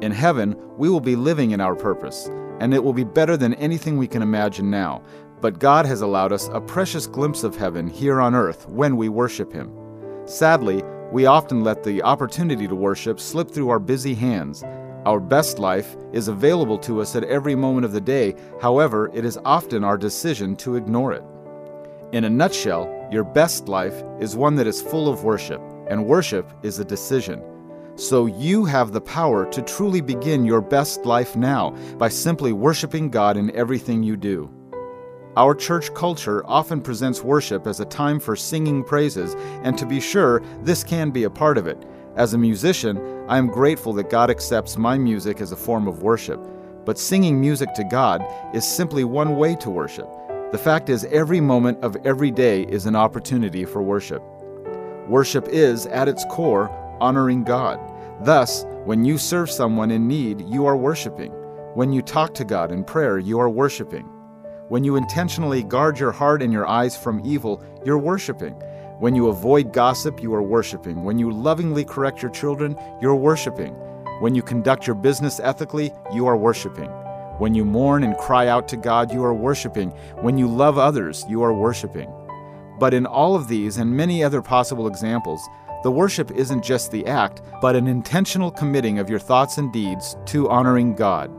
In 0.00 0.10
heaven, 0.10 0.56
we 0.76 0.88
will 0.88 1.00
be 1.00 1.16
living 1.16 1.52
in 1.52 1.60
our 1.60 1.74
purpose, 1.74 2.28
and 2.60 2.74
it 2.74 2.82
will 2.82 2.92
be 2.92 3.04
better 3.04 3.36
than 3.36 3.54
anything 3.54 3.96
we 3.96 4.08
can 4.08 4.22
imagine 4.22 4.70
now. 4.70 5.02
But 5.40 5.58
God 5.58 5.86
has 5.86 6.00
allowed 6.00 6.32
us 6.32 6.48
a 6.52 6.60
precious 6.60 7.06
glimpse 7.06 7.44
of 7.44 7.56
heaven 7.56 7.88
here 7.88 8.20
on 8.20 8.34
earth 8.34 8.68
when 8.68 8.96
we 8.96 9.08
worship 9.08 9.52
Him. 9.52 9.70
Sadly, 10.24 10.82
we 11.12 11.26
often 11.26 11.62
let 11.62 11.84
the 11.84 12.02
opportunity 12.02 12.66
to 12.66 12.74
worship 12.74 13.20
slip 13.20 13.50
through 13.50 13.68
our 13.68 13.78
busy 13.78 14.14
hands. 14.14 14.64
Our 15.04 15.20
best 15.20 15.58
life 15.58 15.96
is 16.12 16.28
available 16.28 16.78
to 16.78 17.00
us 17.00 17.14
at 17.14 17.24
every 17.24 17.54
moment 17.54 17.84
of 17.84 17.92
the 17.92 18.00
day, 18.00 18.34
however, 18.60 19.10
it 19.14 19.24
is 19.24 19.38
often 19.44 19.84
our 19.84 19.96
decision 19.96 20.56
to 20.56 20.74
ignore 20.74 21.12
it. 21.12 21.22
In 22.12 22.24
a 22.24 22.30
nutshell, 22.30 23.08
your 23.12 23.22
best 23.22 23.68
life 23.68 24.02
is 24.18 24.34
one 24.34 24.56
that 24.56 24.66
is 24.66 24.82
full 24.82 25.08
of 25.08 25.22
worship, 25.22 25.60
and 25.88 26.06
worship 26.06 26.50
is 26.62 26.78
a 26.78 26.84
decision. 26.84 27.42
So 27.94 28.26
you 28.26 28.64
have 28.64 28.92
the 28.92 29.00
power 29.00 29.46
to 29.52 29.62
truly 29.62 30.00
begin 30.00 30.44
your 30.44 30.60
best 30.60 31.06
life 31.06 31.36
now 31.36 31.70
by 31.98 32.08
simply 32.08 32.52
worshiping 32.52 33.08
God 33.10 33.36
in 33.36 33.54
everything 33.54 34.02
you 34.02 34.16
do. 34.16 34.50
Our 35.36 35.54
church 35.54 35.92
culture 35.92 36.42
often 36.46 36.80
presents 36.80 37.22
worship 37.22 37.66
as 37.66 37.80
a 37.80 37.84
time 37.84 38.18
for 38.18 38.36
singing 38.36 38.82
praises, 38.82 39.34
and 39.62 39.76
to 39.76 39.84
be 39.84 40.00
sure, 40.00 40.40
this 40.62 40.82
can 40.82 41.10
be 41.10 41.24
a 41.24 41.30
part 41.30 41.58
of 41.58 41.66
it. 41.66 41.84
As 42.16 42.32
a 42.32 42.38
musician, 42.38 42.96
I 43.28 43.36
am 43.36 43.48
grateful 43.48 43.92
that 43.94 44.08
God 44.08 44.30
accepts 44.30 44.78
my 44.78 44.96
music 44.96 45.42
as 45.42 45.52
a 45.52 45.56
form 45.56 45.88
of 45.88 46.02
worship. 46.02 46.40
But 46.86 46.98
singing 46.98 47.38
music 47.38 47.74
to 47.74 47.84
God 47.84 48.24
is 48.54 48.66
simply 48.66 49.04
one 49.04 49.36
way 49.36 49.54
to 49.56 49.68
worship. 49.68 50.08
The 50.52 50.58
fact 50.58 50.88
is, 50.88 51.04
every 51.04 51.42
moment 51.42 51.84
of 51.84 51.96
every 52.06 52.30
day 52.30 52.62
is 52.62 52.86
an 52.86 52.96
opportunity 52.96 53.66
for 53.66 53.82
worship. 53.82 54.22
Worship 55.06 55.48
is, 55.48 55.84
at 55.88 56.08
its 56.08 56.24
core, 56.30 56.70
honoring 56.98 57.44
God. 57.44 57.78
Thus, 58.24 58.64
when 58.86 59.04
you 59.04 59.18
serve 59.18 59.50
someone 59.50 59.90
in 59.90 60.08
need, 60.08 60.48
you 60.48 60.64
are 60.64 60.78
worshiping. 60.78 61.32
When 61.74 61.92
you 61.92 62.00
talk 62.00 62.32
to 62.36 62.44
God 62.46 62.72
in 62.72 62.84
prayer, 62.84 63.18
you 63.18 63.38
are 63.38 63.50
worshiping. 63.50 64.08
When 64.68 64.82
you 64.82 64.96
intentionally 64.96 65.62
guard 65.62 65.96
your 65.96 66.10
heart 66.10 66.42
and 66.42 66.52
your 66.52 66.66
eyes 66.66 66.96
from 66.96 67.24
evil, 67.24 67.62
you're 67.84 67.98
worshiping. 67.98 68.54
When 68.98 69.14
you 69.14 69.28
avoid 69.28 69.72
gossip, 69.72 70.20
you 70.20 70.34
are 70.34 70.42
worshiping. 70.42 71.04
When 71.04 71.20
you 71.20 71.30
lovingly 71.30 71.84
correct 71.84 72.20
your 72.20 72.32
children, 72.32 72.76
you're 73.00 73.14
worshiping. 73.14 73.74
When 74.18 74.34
you 74.34 74.42
conduct 74.42 74.84
your 74.84 74.96
business 74.96 75.38
ethically, 75.38 75.92
you 76.12 76.26
are 76.26 76.36
worshiping. 76.36 76.90
When 77.38 77.54
you 77.54 77.64
mourn 77.64 78.02
and 78.02 78.16
cry 78.16 78.48
out 78.48 78.66
to 78.68 78.76
God, 78.76 79.12
you 79.12 79.22
are 79.22 79.34
worshiping. 79.34 79.90
When 80.22 80.36
you 80.36 80.48
love 80.48 80.78
others, 80.78 81.24
you 81.28 81.42
are 81.42 81.54
worshiping. 81.54 82.12
But 82.80 82.92
in 82.92 83.06
all 83.06 83.36
of 83.36 83.46
these 83.46 83.76
and 83.76 83.96
many 83.96 84.24
other 84.24 84.42
possible 84.42 84.88
examples, 84.88 85.48
The 85.86 85.90
worship 85.92 86.32
isn't 86.32 86.64
just 86.64 86.90
the 86.90 87.06
act, 87.06 87.42
but 87.60 87.76
an 87.76 87.86
intentional 87.86 88.50
committing 88.50 88.98
of 88.98 89.08
your 89.08 89.20
thoughts 89.20 89.58
and 89.58 89.72
deeds 89.72 90.16
to 90.26 90.48
honoring 90.48 90.96
God. 90.96 91.30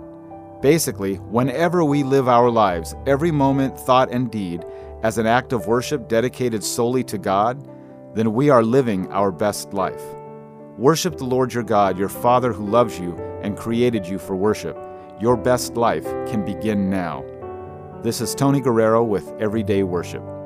Basically, 0.61 1.15
whenever 1.17 1.85
we 1.85 2.01
live 2.01 2.27
our 2.27 2.49
lives, 2.49 2.95
every 3.05 3.29
moment, 3.31 3.79
thought, 3.79 4.09
and 4.11 4.31
deed, 4.31 4.65
as 5.03 5.19
an 5.19 5.27
act 5.27 5.53
of 5.53 5.67
worship 5.67 6.07
dedicated 6.07 6.63
solely 6.63 7.03
to 7.03 7.19
God, 7.19 7.69
then 8.15 8.33
we 8.33 8.49
are 8.49 8.63
living 8.63 9.11
our 9.11 9.31
best 9.31 9.73
life. 9.73 10.01
Worship 10.77 11.17
the 11.17 11.25
Lord 11.25 11.53
your 11.53 11.61
God, 11.63 11.99
your 11.99 12.09
Father 12.09 12.53
who 12.53 12.65
loves 12.65 12.99
you 12.99 13.15
and 13.43 13.55
created 13.55 14.07
you 14.07 14.17
for 14.17 14.35
worship. 14.35 14.75
Your 15.21 15.37
best 15.37 15.75
life 15.77 16.05
can 16.27 16.43
begin 16.43 16.89
now. 16.89 17.23
This 18.01 18.19
is 18.19 18.33
Tony 18.33 18.59
Guerrero 18.59 19.03
with 19.03 19.31
Everyday 19.39 19.83
Worship. 19.83 20.36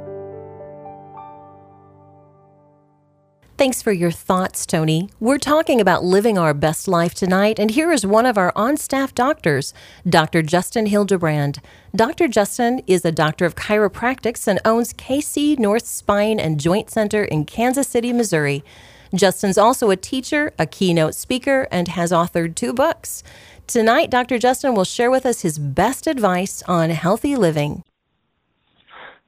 Thanks 3.61 3.83
for 3.83 3.91
your 3.91 4.09
thoughts, 4.09 4.65
Tony. 4.65 5.11
We're 5.19 5.37
talking 5.37 5.79
about 5.79 6.03
living 6.03 6.35
our 6.35 6.51
best 6.51 6.87
life 6.87 7.13
tonight, 7.13 7.59
and 7.59 7.69
here 7.69 7.91
is 7.91 8.03
one 8.03 8.25
of 8.25 8.35
our 8.35 8.51
on 8.55 8.75
staff 8.75 9.13
doctors, 9.13 9.71
Dr. 10.09 10.41
Justin 10.41 10.87
Hildebrand. 10.87 11.61
Dr. 11.95 12.27
Justin 12.27 12.81
is 12.87 13.05
a 13.05 13.11
doctor 13.11 13.45
of 13.45 13.53
chiropractics 13.53 14.47
and 14.47 14.59
owns 14.65 14.93
KC 14.93 15.59
North 15.59 15.85
Spine 15.85 16.39
and 16.39 16.59
Joint 16.59 16.89
Center 16.89 17.23
in 17.23 17.45
Kansas 17.45 17.87
City, 17.87 18.11
Missouri. 18.11 18.63
Justin's 19.13 19.59
also 19.59 19.91
a 19.91 19.95
teacher, 19.95 20.51
a 20.57 20.65
keynote 20.65 21.13
speaker, 21.13 21.67
and 21.71 21.89
has 21.89 22.11
authored 22.11 22.55
two 22.55 22.73
books. 22.73 23.21
Tonight, 23.67 24.09
Dr. 24.09 24.39
Justin 24.39 24.73
will 24.73 24.85
share 24.85 25.11
with 25.11 25.23
us 25.23 25.41
his 25.41 25.59
best 25.59 26.07
advice 26.07 26.63
on 26.63 26.89
healthy 26.89 27.35
living. 27.35 27.83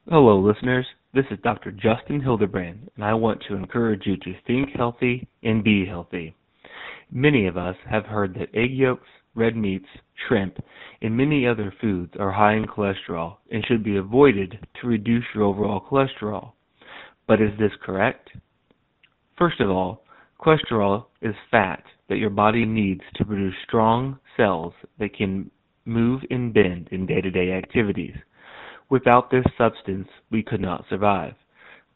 Hello, 0.08 0.40
listeners. 0.40 0.86
This 1.14 1.26
is 1.30 1.38
Dr. 1.44 1.70
Justin 1.70 2.20
Hildebrand, 2.20 2.90
and 2.96 3.04
I 3.04 3.14
want 3.14 3.40
to 3.46 3.54
encourage 3.54 4.04
you 4.04 4.16
to 4.16 4.34
think 4.48 4.70
healthy 4.74 5.28
and 5.44 5.62
be 5.62 5.86
healthy. 5.86 6.34
Many 7.08 7.46
of 7.46 7.56
us 7.56 7.76
have 7.88 8.04
heard 8.04 8.34
that 8.34 8.52
egg 8.52 8.72
yolks, 8.72 9.06
red 9.36 9.54
meats, 9.54 9.86
shrimp, 10.26 10.58
and 11.02 11.16
many 11.16 11.46
other 11.46 11.72
foods 11.80 12.14
are 12.18 12.32
high 12.32 12.54
in 12.54 12.64
cholesterol 12.64 13.36
and 13.52 13.64
should 13.64 13.84
be 13.84 13.96
avoided 13.96 14.58
to 14.80 14.88
reduce 14.88 15.22
your 15.36 15.44
overall 15.44 15.80
cholesterol. 15.88 16.50
But 17.28 17.40
is 17.40 17.56
this 17.60 17.72
correct? 17.80 18.30
First 19.38 19.60
of 19.60 19.70
all, 19.70 20.02
cholesterol 20.44 21.04
is 21.22 21.36
fat 21.48 21.84
that 22.08 22.18
your 22.18 22.30
body 22.30 22.64
needs 22.64 23.02
to 23.14 23.24
produce 23.24 23.54
strong 23.68 24.18
cells 24.36 24.72
that 24.98 25.14
can 25.14 25.48
move 25.84 26.22
and 26.30 26.52
bend 26.52 26.88
in 26.90 27.06
day 27.06 27.20
to 27.20 27.30
day 27.30 27.52
activities. 27.52 28.16
Without 28.90 29.30
this 29.30 29.44
substance, 29.56 30.08
we 30.30 30.42
could 30.42 30.60
not 30.60 30.84
survive. 30.88 31.34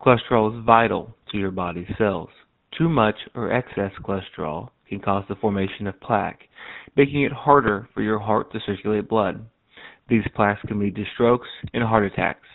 Cholesterol 0.00 0.56
is 0.58 0.64
vital 0.64 1.14
to 1.30 1.38
your 1.38 1.50
body's 1.50 1.88
cells. 1.98 2.30
Too 2.76 2.88
much 2.88 3.16
or 3.34 3.52
excess 3.52 3.92
cholesterol 4.02 4.70
can 4.88 5.00
cause 5.00 5.24
the 5.28 5.36
formation 5.36 5.86
of 5.86 6.00
plaque, 6.00 6.48
making 6.96 7.22
it 7.22 7.32
harder 7.32 7.88
for 7.92 8.02
your 8.02 8.18
heart 8.18 8.52
to 8.52 8.60
circulate 8.60 9.08
blood. 9.08 9.44
These 10.08 10.24
plaques 10.34 10.62
can 10.66 10.78
lead 10.78 10.94
to 10.96 11.04
strokes 11.14 11.48
and 11.74 11.82
heart 11.82 12.04
attacks. 12.04 12.46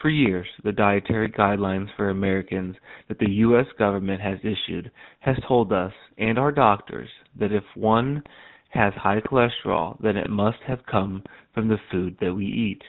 For 0.00 0.10
years, 0.10 0.46
the 0.62 0.72
dietary 0.72 1.28
guidelines 1.28 1.88
for 1.96 2.10
Americans 2.10 2.76
that 3.08 3.18
the 3.18 3.30
U.S. 3.30 3.66
government 3.78 4.20
has 4.20 4.38
issued 4.40 4.90
has 5.20 5.36
told 5.46 5.72
us 5.72 5.92
and 6.18 6.38
our 6.38 6.52
doctors 6.52 7.08
that 7.38 7.52
if 7.52 7.64
one 7.74 8.22
has 8.70 8.92
high 8.94 9.20
cholesterol, 9.20 10.00
then 10.02 10.16
it 10.16 10.28
must 10.28 10.58
have 10.66 10.84
come 10.86 11.22
from 11.54 11.68
the 11.68 11.78
food 11.90 12.16
that 12.20 12.34
we 12.34 12.44
eat. 12.46 12.82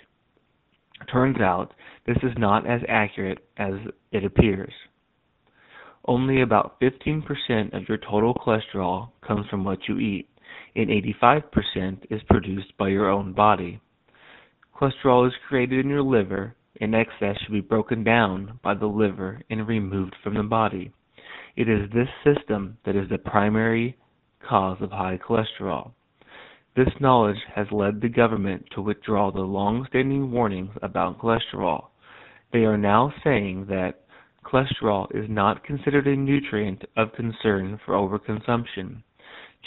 Turns 1.12 1.40
out 1.40 1.74
this 2.06 2.18
is 2.24 2.34
not 2.38 2.68
as 2.68 2.82
accurate 2.88 3.40
as 3.58 3.74
it 4.12 4.26
appears. 4.26 4.74
Only 6.06 6.42
about 6.42 6.80
15% 6.80 7.74
of 7.74 7.88
your 7.90 7.98
total 7.98 8.34
cholesterol 8.34 9.10
comes 9.26 9.46
from 9.50 9.64
what 9.64 9.88
you 9.88 10.00
eat, 10.00 10.30
and 10.76 10.90
85% 10.90 12.06
is 12.10 12.22
produced 12.30 12.78
by 12.78 12.90
your 12.90 13.10
own 13.10 13.34
body. 13.34 13.82
Cholesterol 14.76 15.28
is 15.28 15.34
created 15.48 15.84
in 15.84 15.90
your 15.90 16.04
liver, 16.04 16.56
and 16.80 16.96
excess 16.96 17.38
should 17.42 17.52
be 17.52 17.62
broken 17.62 18.04
down 18.04 18.60
by 18.64 18.74
the 18.74 18.86
liver 18.86 19.42
and 19.50 19.68
removed 19.68 20.16
from 20.24 20.36
the 20.36 20.44
body. 20.44 20.92
It 21.56 21.68
is 21.68 21.90
this 21.90 22.10
system 22.24 22.78
that 22.86 22.96
is 22.96 23.10
the 23.10 23.18
primary 23.18 23.98
cause 24.48 24.78
of 24.82 24.92
high 24.92 25.18
cholesterol. 25.18 25.92
This 26.78 26.94
knowledge 27.00 27.40
has 27.56 27.66
led 27.72 28.02
the 28.02 28.08
government 28.08 28.68
to 28.76 28.84
withdraw 28.84 29.32
the 29.32 29.42
long-standing 29.42 30.32
warnings 30.32 30.70
about 30.84 31.18
cholesterol. 31.18 31.86
They 32.54 32.66
are 32.66 32.78
now 32.78 33.12
saying 33.24 33.66
that 33.70 34.02
cholesterol 34.46 35.08
is 35.10 35.28
not 35.28 35.64
considered 35.64 36.06
a 36.06 36.16
nutrient 36.16 36.84
of 36.96 37.14
concern 37.14 37.80
for 37.84 37.96
overconsumption. 37.96 39.02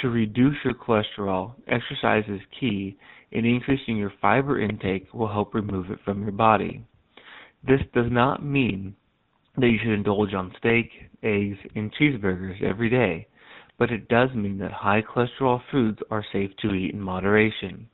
To 0.02 0.08
reduce 0.08 0.54
your 0.64 0.74
cholesterol, 0.74 1.54
exercise 1.66 2.22
is 2.28 2.40
key, 2.60 2.96
and 3.32 3.44
increasing 3.44 3.96
your 3.96 4.12
fiber 4.22 4.60
intake 4.60 5.12
will 5.12 5.26
help 5.26 5.52
remove 5.52 5.90
it 5.90 5.98
from 6.04 6.22
your 6.22 6.30
body. 6.30 6.86
This 7.66 7.80
does 7.92 8.12
not 8.12 8.44
mean 8.44 8.94
that 9.56 9.66
you 9.66 9.78
should 9.82 9.94
indulge 9.94 10.32
on 10.32 10.54
steak, 10.58 10.92
eggs, 11.24 11.58
and 11.74 11.92
cheeseburgers 11.92 12.62
every 12.62 12.88
day 12.88 13.26
but 13.80 13.90
it 13.90 14.08
does 14.08 14.28
mean 14.34 14.58
that 14.58 14.70
high 14.70 15.00
cholesterol 15.00 15.58
foods 15.72 15.98
are 16.10 16.22
safe 16.34 16.50
to 16.60 16.74
eat 16.74 16.92
in 16.92 17.00
moderation. 17.00 17.88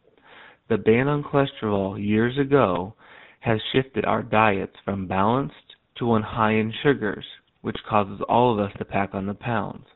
The 0.68 0.78
ban 0.78 1.06
on 1.06 1.22
cholesterol 1.22 2.04
years 2.04 2.36
ago 2.36 2.94
has 3.38 3.60
shifted 3.72 4.04
our 4.04 4.24
diets 4.24 4.74
from 4.84 5.06
balanced 5.06 5.76
to 5.98 6.06
one 6.06 6.24
high 6.24 6.54
in 6.54 6.74
sugars, 6.82 7.24
which 7.60 7.76
causes 7.88 8.20
all 8.28 8.52
of 8.52 8.58
us 8.58 8.72
to 8.78 8.84
pack 8.84 9.14
on 9.14 9.26
the 9.26 9.34
pounds. 9.34 9.86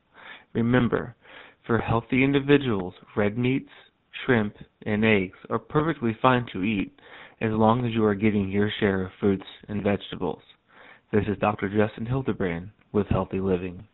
Remember, 0.52 1.16
for 1.66 1.78
healthy 1.78 2.22
individuals, 2.22 2.94
red 3.16 3.36
meats, 3.36 3.70
shrimp, 4.24 4.54
and 4.86 5.04
eggs 5.04 5.38
are 5.50 5.58
perfectly 5.58 6.16
fine 6.22 6.46
to 6.52 6.62
eat 6.62 6.92
as 7.40 7.50
long 7.50 7.84
as 7.84 7.92
you 7.92 8.04
are 8.04 8.14
getting 8.14 8.48
your 8.48 8.70
share 8.78 9.06
of 9.06 9.12
fruits 9.18 9.46
and 9.66 9.82
vegetables. 9.82 10.42
This 11.12 11.24
is 11.26 11.36
Dr. 11.38 11.68
Justin 11.68 12.06
Hildebrand 12.06 12.70
with 12.92 13.08
Healthy 13.08 13.40
Living. 13.40 13.88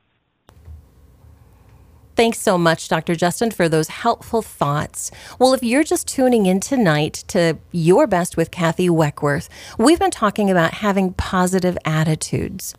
Thanks 2.17 2.41
so 2.41 2.57
much, 2.57 2.89
Dr. 2.89 3.15
Justin, 3.15 3.51
for 3.51 3.69
those 3.69 3.89
helpful 3.89 4.41
thoughts. 4.41 5.11
Well, 5.39 5.53
if 5.53 5.63
you're 5.63 5.85
just 5.85 6.09
tuning 6.09 6.47
in 6.47 6.61
tonight 6.61 7.25
to 7.29 7.59
Your 7.73 8.07
Best 8.07 8.39
with 8.39 8.51
Kathy 8.51 8.89
Weckworth, 8.89 9.51
we've 9.77 9.99
been 9.99 10.11
talking 10.11 10.51
about 10.51 10.73
having 10.75 11.13
positive 11.13 11.77
attitudes. 11.85 12.75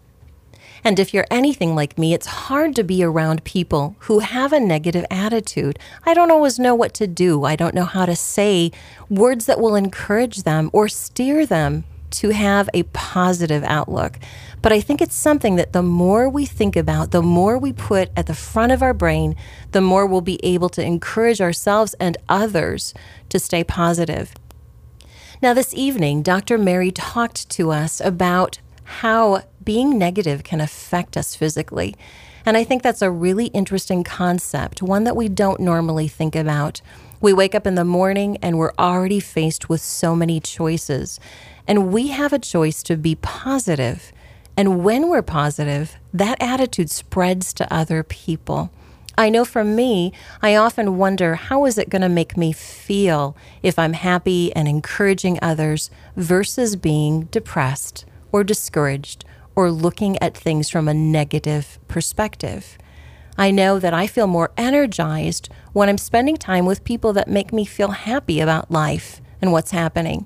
And 0.83 0.99
if 0.99 1.13
you're 1.13 1.27
anything 1.29 1.75
like 1.75 1.99
me, 1.99 2.15
it's 2.15 2.25
hard 2.25 2.75
to 2.77 2.83
be 2.83 3.03
around 3.03 3.43
people 3.43 3.95
who 3.99 4.19
have 4.19 4.53
a 4.53 4.59
negative 4.59 5.05
attitude. 5.11 5.77
I 6.03 6.15
don't 6.15 6.31
always 6.31 6.57
know 6.57 6.73
what 6.73 6.95
to 6.95 7.05
do. 7.05 7.43
I 7.43 7.55
don't 7.55 7.75
know 7.75 7.85
how 7.85 8.07
to 8.07 8.15
say 8.15 8.71
words 9.07 9.45
that 9.45 9.61
will 9.61 9.75
encourage 9.75 10.43
them 10.43 10.71
or 10.73 10.87
steer 10.87 11.45
them 11.45 11.83
to 12.11 12.29
have 12.29 12.69
a 12.73 12.83
positive 12.83 13.63
outlook. 13.63 14.19
But 14.61 14.73
I 14.73 14.81
think 14.81 15.01
it's 15.01 15.15
something 15.15 15.55
that 15.55 15.73
the 15.73 15.83
more 15.83 16.29
we 16.29 16.45
think 16.45 16.75
about, 16.75 17.11
the 17.11 17.21
more 17.21 17.57
we 17.57 17.73
put 17.73 18.09
at 18.15 18.25
the 18.25 18.33
front 18.33 18.71
of 18.71 18.81
our 18.81 18.93
brain, 18.93 19.35
the 19.71 19.81
more 19.81 20.05
we'll 20.05 20.21
be 20.21 20.43
able 20.43 20.69
to 20.69 20.83
encourage 20.83 21.41
ourselves 21.41 21.93
and 21.99 22.17
others 22.27 22.93
to 23.29 23.39
stay 23.39 23.63
positive. 23.63 24.33
Now, 25.41 25.53
this 25.53 25.73
evening, 25.73 26.23
Dr. 26.23 26.57
Mary 26.57 26.91
talked 26.91 27.49
to 27.51 27.71
us 27.71 28.01
about 28.01 28.59
how 28.83 29.43
being 29.63 29.97
negative 29.97 30.43
can 30.43 30.61
affect 30.61 31.15
us 31.15 31.35
physically. 31.35 31.95
And 32.45 32.55
I 32.55 32.63
think 32.63 32.81
that's 32.81 33.01
a 33.01 33.11
really 33.11 33.47
interesting 33.47 34.03
concept, 34.03 34.81
one 34.81 35.03
that 35.03 35.15
we 35.17 35.27
don't 35.27 35.59
normally 35.59 36.07
think 36.07 36.35
about. 36.35 36.81
We 37.19 37.33
wake 37.33 37.53
up 37.53 37.67
in 37.67 37.75
the 37.75 37.83
morning 37.83 38.37
and 38.37 38.57
we're 38.57 38.73
already 38.79 39.19
faced 39.19 39.69
with 39.69 39.81
so 39.81 40.15
many 40.15 40.39
choices. 40.39 41.19
And 41.67 41.91
we 41.91 42.07
have 42.07 42.33
a 42.33 42.39
choice 42.39 42.81
to 42.83 42.95
be 42.97 43.15
positive 43.15 44.13
and 44.57 44.83
when 44.83 45.07
we're 45.07 45.21
positive, 45.21 45.97
that 46.11 46.41
attitude 46.41 46.89
spreads 46.89 47.53
to 47.53 47.71
other 47.71 48.01
people. 48.01 48.71
I 49.15 49.29
know 49.29 49.45
for 49.45 49.63
me, 49.63 50.13
I 50.41 50.55
often 50.55 50.97
wonder 50.97 51.35
how 51.35 51.65
is 51.65 51.77
it 51.77 51.89
going 51.89 52.01
to 52.01 52.09
make 52.09 52.35
me 52.35 52.51
feel 52.53 53.37
if 53.61 53.77
I'm 53.77 53.93
happy 53.93 54.53
and 54.55 54.67
encouraging 54.67 55.37
others 55.43 55.91
versus 56.15 56.75
being 56.75 57.25
depressed 57.25 58.05
or 58.31 58.43
discouraged 58.43 59.25
or 59.55 59.71
looking 59.71 60.17
at 60.21 60.35
things 60.35 60.69
from 60.69 60.87
a 60.87 60.93
negative 60.93 61.77
perspective. 61.87 62.79
I 63.37 63.51
know 63.51 63.77
that 63.77 63.93
I 63.93 64.07
feel 64.07 64.27
more 64.27 64.51
energized 64.57 65.49
when 65.73 65.87
I'm 65.87 65.99
spending 65.99 66.37
time 66.37 66.65
with 66.65 66.83
people 66.83 67.13
that 67.13 67.27
make 67.27 67.53
me 67.53 67.63
feel 67.63 67.89
happy 67.89 68.39
about 68.39 68.71
life 68.71 69.21
and 69.39 69.51
what's 69.51 69.71
happening. 69.71 70.25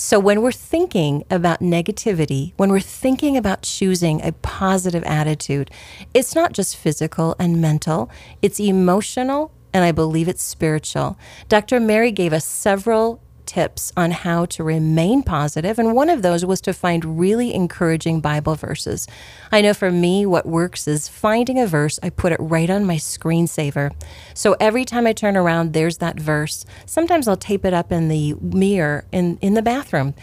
So, 0.00 0.20
when 0.20 0.42
we're 0.42 0.52
thinking 0.52 1.24
about 1.28 1.58
negativity, 1.58 2.52
when 2.56 2.70
we're 2.70 2.78
thinking 2.78 3.36
about 3.36 3.62
choosing 3.62 4.24
a 4.24 4.30
positive 4.30 5.02
attitude, 5.02 5.72
it's 6.14 6.36
not 6.36 6.52
just 6.52 6.76
physical 6.76 7.34
and 7.40 7.60
mental, 7.60 8.08
it's 8.40 8.60
emotional, 8.60 9.50
and 9.72 9.84
I 9.84 9.90
believe 9.90 10.28
it's 10.28 10.40
spiritual. 10.40 11.18
Dr. 11.48 11.80
Mary 11.80 12.12
gave 12.12 12.32
us 12.32 12.44
several 12.44 13.20
tips 13.48 13.92
on 13.96 14.12
how 14.12 14.44
to 14.46 14.62
remain 14.62 15.22
positive, 15.24 15.78
and 15.78 15.94
one 15.94 16.10
of 16.10 16.22
those 16.22 16.44
was 16.44 16.60
to 16.60 16.72
find 16.72 17.18
really 17.18 17.52
encouraging 17.52 18.20
Bible 18.20 18.54
verses. 18.54 19.08
I 19.50 19.62
know 19.62 19.74
for 19.74 19.90
me, 19.90 20.26
what 20.26 20.46
works 20.46 20.86
is 20.86 21.08
finding 21.08 21.58
a 21.58 21.66
verse, 21.66 21.98
I 22.02 22.10
put 22.10 22.30
it 22.32 22.38
right 22.40 22.70
on 22.70 22.84
my 22.84 22.96
screensaver. 22.96 23.92
So 24.34 24.54
every 24.60 24.84
time 24.84 25.06
I 25.06 25.14
turn 25.14 25.36
around, 25.36 25.72
there's 25.72 25.96
that 25.96 26.20
verse. 26.20 26.66
Sometimes 26.86 27.26
I'll 27.26 27.36
tape 27.36 27.64
it 27.64 27.72
up 27.72 27.90
in 27.90 28.08
the 28.08 28.34
mirror 28.34 29.06
in, 29.10 29.38
in 29.40 29.54
the 29.54 29.62
bathroom. 29.62 30.14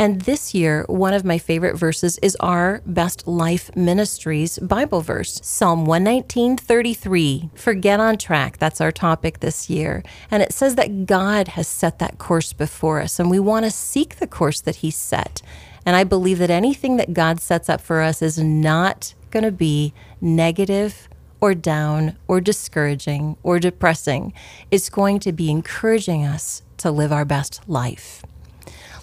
And 0.00 0.20
this 0.20 0.54
year, 0.54 0.84
one 0.88 1.12
of 1.12 1.24
my 1.24 1.38
favorite 1.38 1.76
verses 1.76 2.18
is 2.18 2.36
our 2.38 2.82
Best 2.86 3.26
Life 3.26 3.74
Ministries 3.74 4.56
Bible 4.60 5.00
verse, 5.00 5.40
Psalm 5.42 5.86
119:33. 5.86 7.50
Forget 7.56 7.98
on 7.98 8.16
track, 8.16 8.58
that's 8.58 8.80
our 8.80 8.92
topic 8.92 9.40
this 9.40 9.68
year. 9.68 10.04
And 10.30 10.40
it 10.40 10.52
says 10.52 10.76
that 10.76 11.06
God 11.06 11.48
has 11.48 11.66
set 11.66 11.98
that 11.98 12.16
course 12.18 12.52
before 12.52 13.00
us, 13.00 13.18
and 13.18 13.28
we 13.28 13.40
want 13.40 13.64
to 13.64 13.72
seek 13.72 14.20
the 14.20 14.28
course 14.28 14.60
that 14.60 14.76
He 14.76 14.92
set. 14.92 15.42
And 15.84 15.96
I 15.96 16.04
believe 16.04 16.38
that 16.38 16.50
anything 16.50 16.96
that 16.98 17.12
God 17.12 17.40
sets 17.40 17.68
up 17.68 17.80
for 17.80 18.00
us 18.00 18.22
is 18.22 18.38
not 18.38 19.14
going 19.32 19.44
to 19.44 19.50
be 19.50 19.92
negative 20.20 21.08
or 21.40 21.54
down 21.54 22.16
or 22.28 22.40
discouraging 22.40 23.36
or 23.42 23.58
depressing. 23.58 24.32
It's 24.70 24.90
going 24.90 25.18
to 25.20 25.32
be 25.32 25.50
encouraging 25.50 26.24
us 26.24 26.62
to 26.76 26.92
live 26.92 27.10
our 27.10 27.24
best 27.24 27.68
life. 27.68 28.22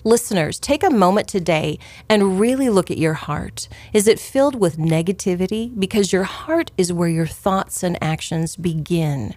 Listeners, 0.08 0.60
take 0.60 0.84
a 0.84 0.92
moment 0.92 1.28
today 1.28 1.80
and 2.08 2.40
really 2.40 2.70
look 2.70 2.92
at 2.92 3.00
your 3.00 3.16
heart. 3.16 3.68
Is 3.92 4.08
it 4.08 4.20
filled 4.20 4.54
with 4.54 4.78
negativity? 4.78 5.74
Because 5.80 6.14
your 6.14 6.26
heart 6.26 6.70
is 6.78 6.94
where 6.94 7.10
your 7.10 7.26
thoughts 7.26 7.82
and 7.82 7.98
actions 8.04 8.56
begin. 8.56 9.34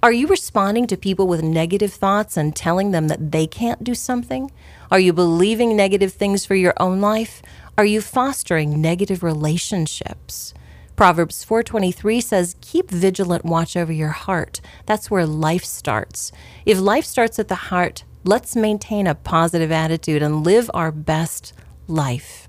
Are 0.00 0.12
you 0.12 0.28
responding 0.28 0.86
to 0.86 0.96
people 0.96 1.26
with 1.26 1.42
negative 1.42 1.92
thoughts 1.92 2.36
and 2.36 2.54
telling 2.54 2.92
them 2.92 3.08
that 3.08 3.32
they 3.32 3.48
can't 3.48 3.82
do 3.82 3.96
something? 3.96 4.52
Are 4.92 5.00
you 5.00 5.12
believing 5.12 5.74
negative 5.74 6.12
things 6.12 6.46
for 6.46 6.54
your 6.54 6.74
own 6.76 7.00
life? 7.00 7.42
Are 7.76 7.84
you 7.84 8.00
fostering 8.00 8.80
negative 8.80 9.24
relationships? 9.24 10.54
Proverbs 10.94 11.42
4:23 11.42 12.20
says, 12.20 12.54
"Keep 12.60 12.92
vigilant 12.92 13.44
watch 13.44 13.76
over 13.76 13.92
your 13.92 14.10
heart. 14.10 14.60
That's 14.86 15.10
where 15.10 15.26
life 15.26 15.64
starts. 15.64 16.30
If 16.64 16.78
life 16.78 17.06
starts 17.06 17.40
at 17.40 17.48
the 17.48 17.72
heart, 17.72 18.04
Let's 18.24 18.54
maintain 18.54 19.08
a 19.08 19.16
positive 19.16 19.72
attitude 19.72 20.22
and 20.22 20.46
live 20.46 20.70
our 20.72 20.92
best 20.92 21.52
life. 21.88 22.48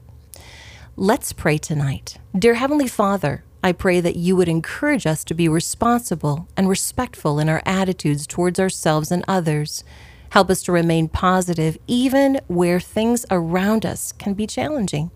Let's 0.95 1.33
pray 1.33 1.57
tonight. 1.57 2.19
Dear 2.37 2.53
Heavenly 2.53 2.87
Father, 2.87 3.43
I 3.63 3.71
pray 3.71 3.99
that 3.99 4.15
you 4.15 4.35
would 4.35 4.47
encourage 4.47 5.07
us 5.07 5.23
to 5.23 5.33
be 5.33 5.49
responsible 5.49 6.47
and 6.55 6.69
respectful 6.69 7.39
in 7.39 7.49
our 7.49 7.63
attitudes 7.65 8.27
towards 8.27 8.59
ourselves 8.59 9.11
and 9.11 9.25
others. 9.27 9.83
Help 10.29 10.51
us 10.51 10.61
to 10.63 10.71
remain 10.71 11.07
positive 11.07 11.79
even 11.87 12.39
where 12.45 12.79
things 12.79 13.25
around 13.31 13.83
us 13.83 14.11
can 14.11 14.35
be 14.35 14.45
challenging. 14.45 15.09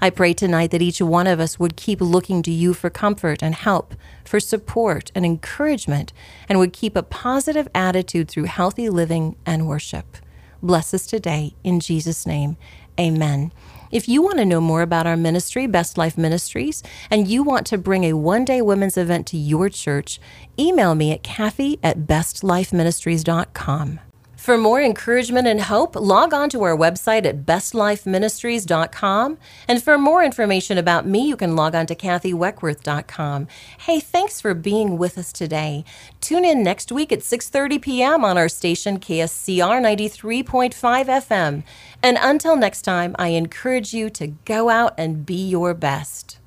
I 0.00 0.10
pray 0.10 0.34
tonight 0.34 0.70
that 0.70 0.82
each 0.82 1.00
one 1.00 1.26
of 1.26 1.40
us 1.40 1.58
would 1.58 1.76
keep 1.76 2.00
looking 2.00 2.42
to 2.42 2.50
you 2.50 2.74
for 2.74 2.90
comfort 2.90 3.42
and 3.42 3.54
help, 3.54 3.94
for 4.24 4.40
support 4.40 5.10
and 5.14 5.24
encouragement, 5.24 6.12
and 6.48 6.58
would 6.58 6.72
keep 6.72 6.96
a 6.96 7.02
positive 7.02 7.68
attitude 7.74 8.28
through 8.28 8.44
healthy 8.44 8.88
living 8.88 9.36
and 9.46 9.66
worship. 9.66 10.16
Bless 10.62 10.94
us 10.94 11.06
today 11.06 11.54
in 11.62 11.80
Jesus' 11.80 12.26
name. 12.26 12.56
Amen. 12.98 13.52
If 13.90 14.08
you 14.08 14.22
want 14.22 14.38
to 14.38 14.44
know 14.44 14.60
more 14.60 14.82
about 14.82 15.06
our 15.06 15.16
ministry, 15.16 15.66
Best 15.66 15.96
Life 15.96 16.18
Ministries, 16.18 16.82
and 17.10 17.28
you 17.28 17.42
want 17.42 17.66
to 17.68 17.78
bring 17.78 18.04
a 18.04 18.14
one 18.14 18.44
day 18.44 18.60
women's 18.60 18.96
event 18.96 19.26
to 19.28 19.36
your 19.36 19.68
church, 19.68 20.20
email 20.58 20.94
me 20.94 21.12
at 21.12 21.22
Kathy 21.22 21.78
at 21.82 22.00
bestlifeministries.com. 22.00 24.00
For 24.44 24.58
more 24.58 24.82
encouragement 24.82 25.46
and 25.46 25.58
hope, 25.58 25.96
log 25.96 26.34
on 26.34 26.50
to 26.50 26.64
our 26.64 26.76
website 26.76 27.24
at 27.24 27.46
bestlifeministries.com. 27.46 29.38
And 29.66 29.82
for 29.82 29.96
more 29.96 30.22
information 30.22 30.76
about 30.76 31.06
me, 31.06 31.26
you 31.26 31.34
can 31.34 31.56
log 31.56 31.74
on 31.74 31.86
to 31.86 31.94
kathyweckworth.com. 31.94 33.48
Hey, 33.78 34.00
thanks 34.00 34.42
for 34.42 34.52
being 34.52 34.98
with 34.98 35.16
us 35.16 35.32
today. 35.32 35.86
Tune 36.20 36.44
in 36.44 36.62
next 36.62 36.92
week 36.92 37.10
at 37.10 37.20
6:30 37.20 37.80
p.m. 37.80 38.22
on 38.22 38.36
our 38.36 38.50
station 38.50 39.00
KSCR 39.00 39.80
93.5 39.80 40.74
FM. 40.74 41.62
And 42.02 42.18
until 42.20 42.54
next 42.54 42.82
time, 42.82 43.16
I 43.18 43.28
encourage 43.28 43.94
you 43.94 44.10
to 44.10 44.26
go 44.26 44.68
out 44.68 44.92
and 44.98 45.24
be 45.24 45.42
your 45.48 45.72
best. 45.72 46.38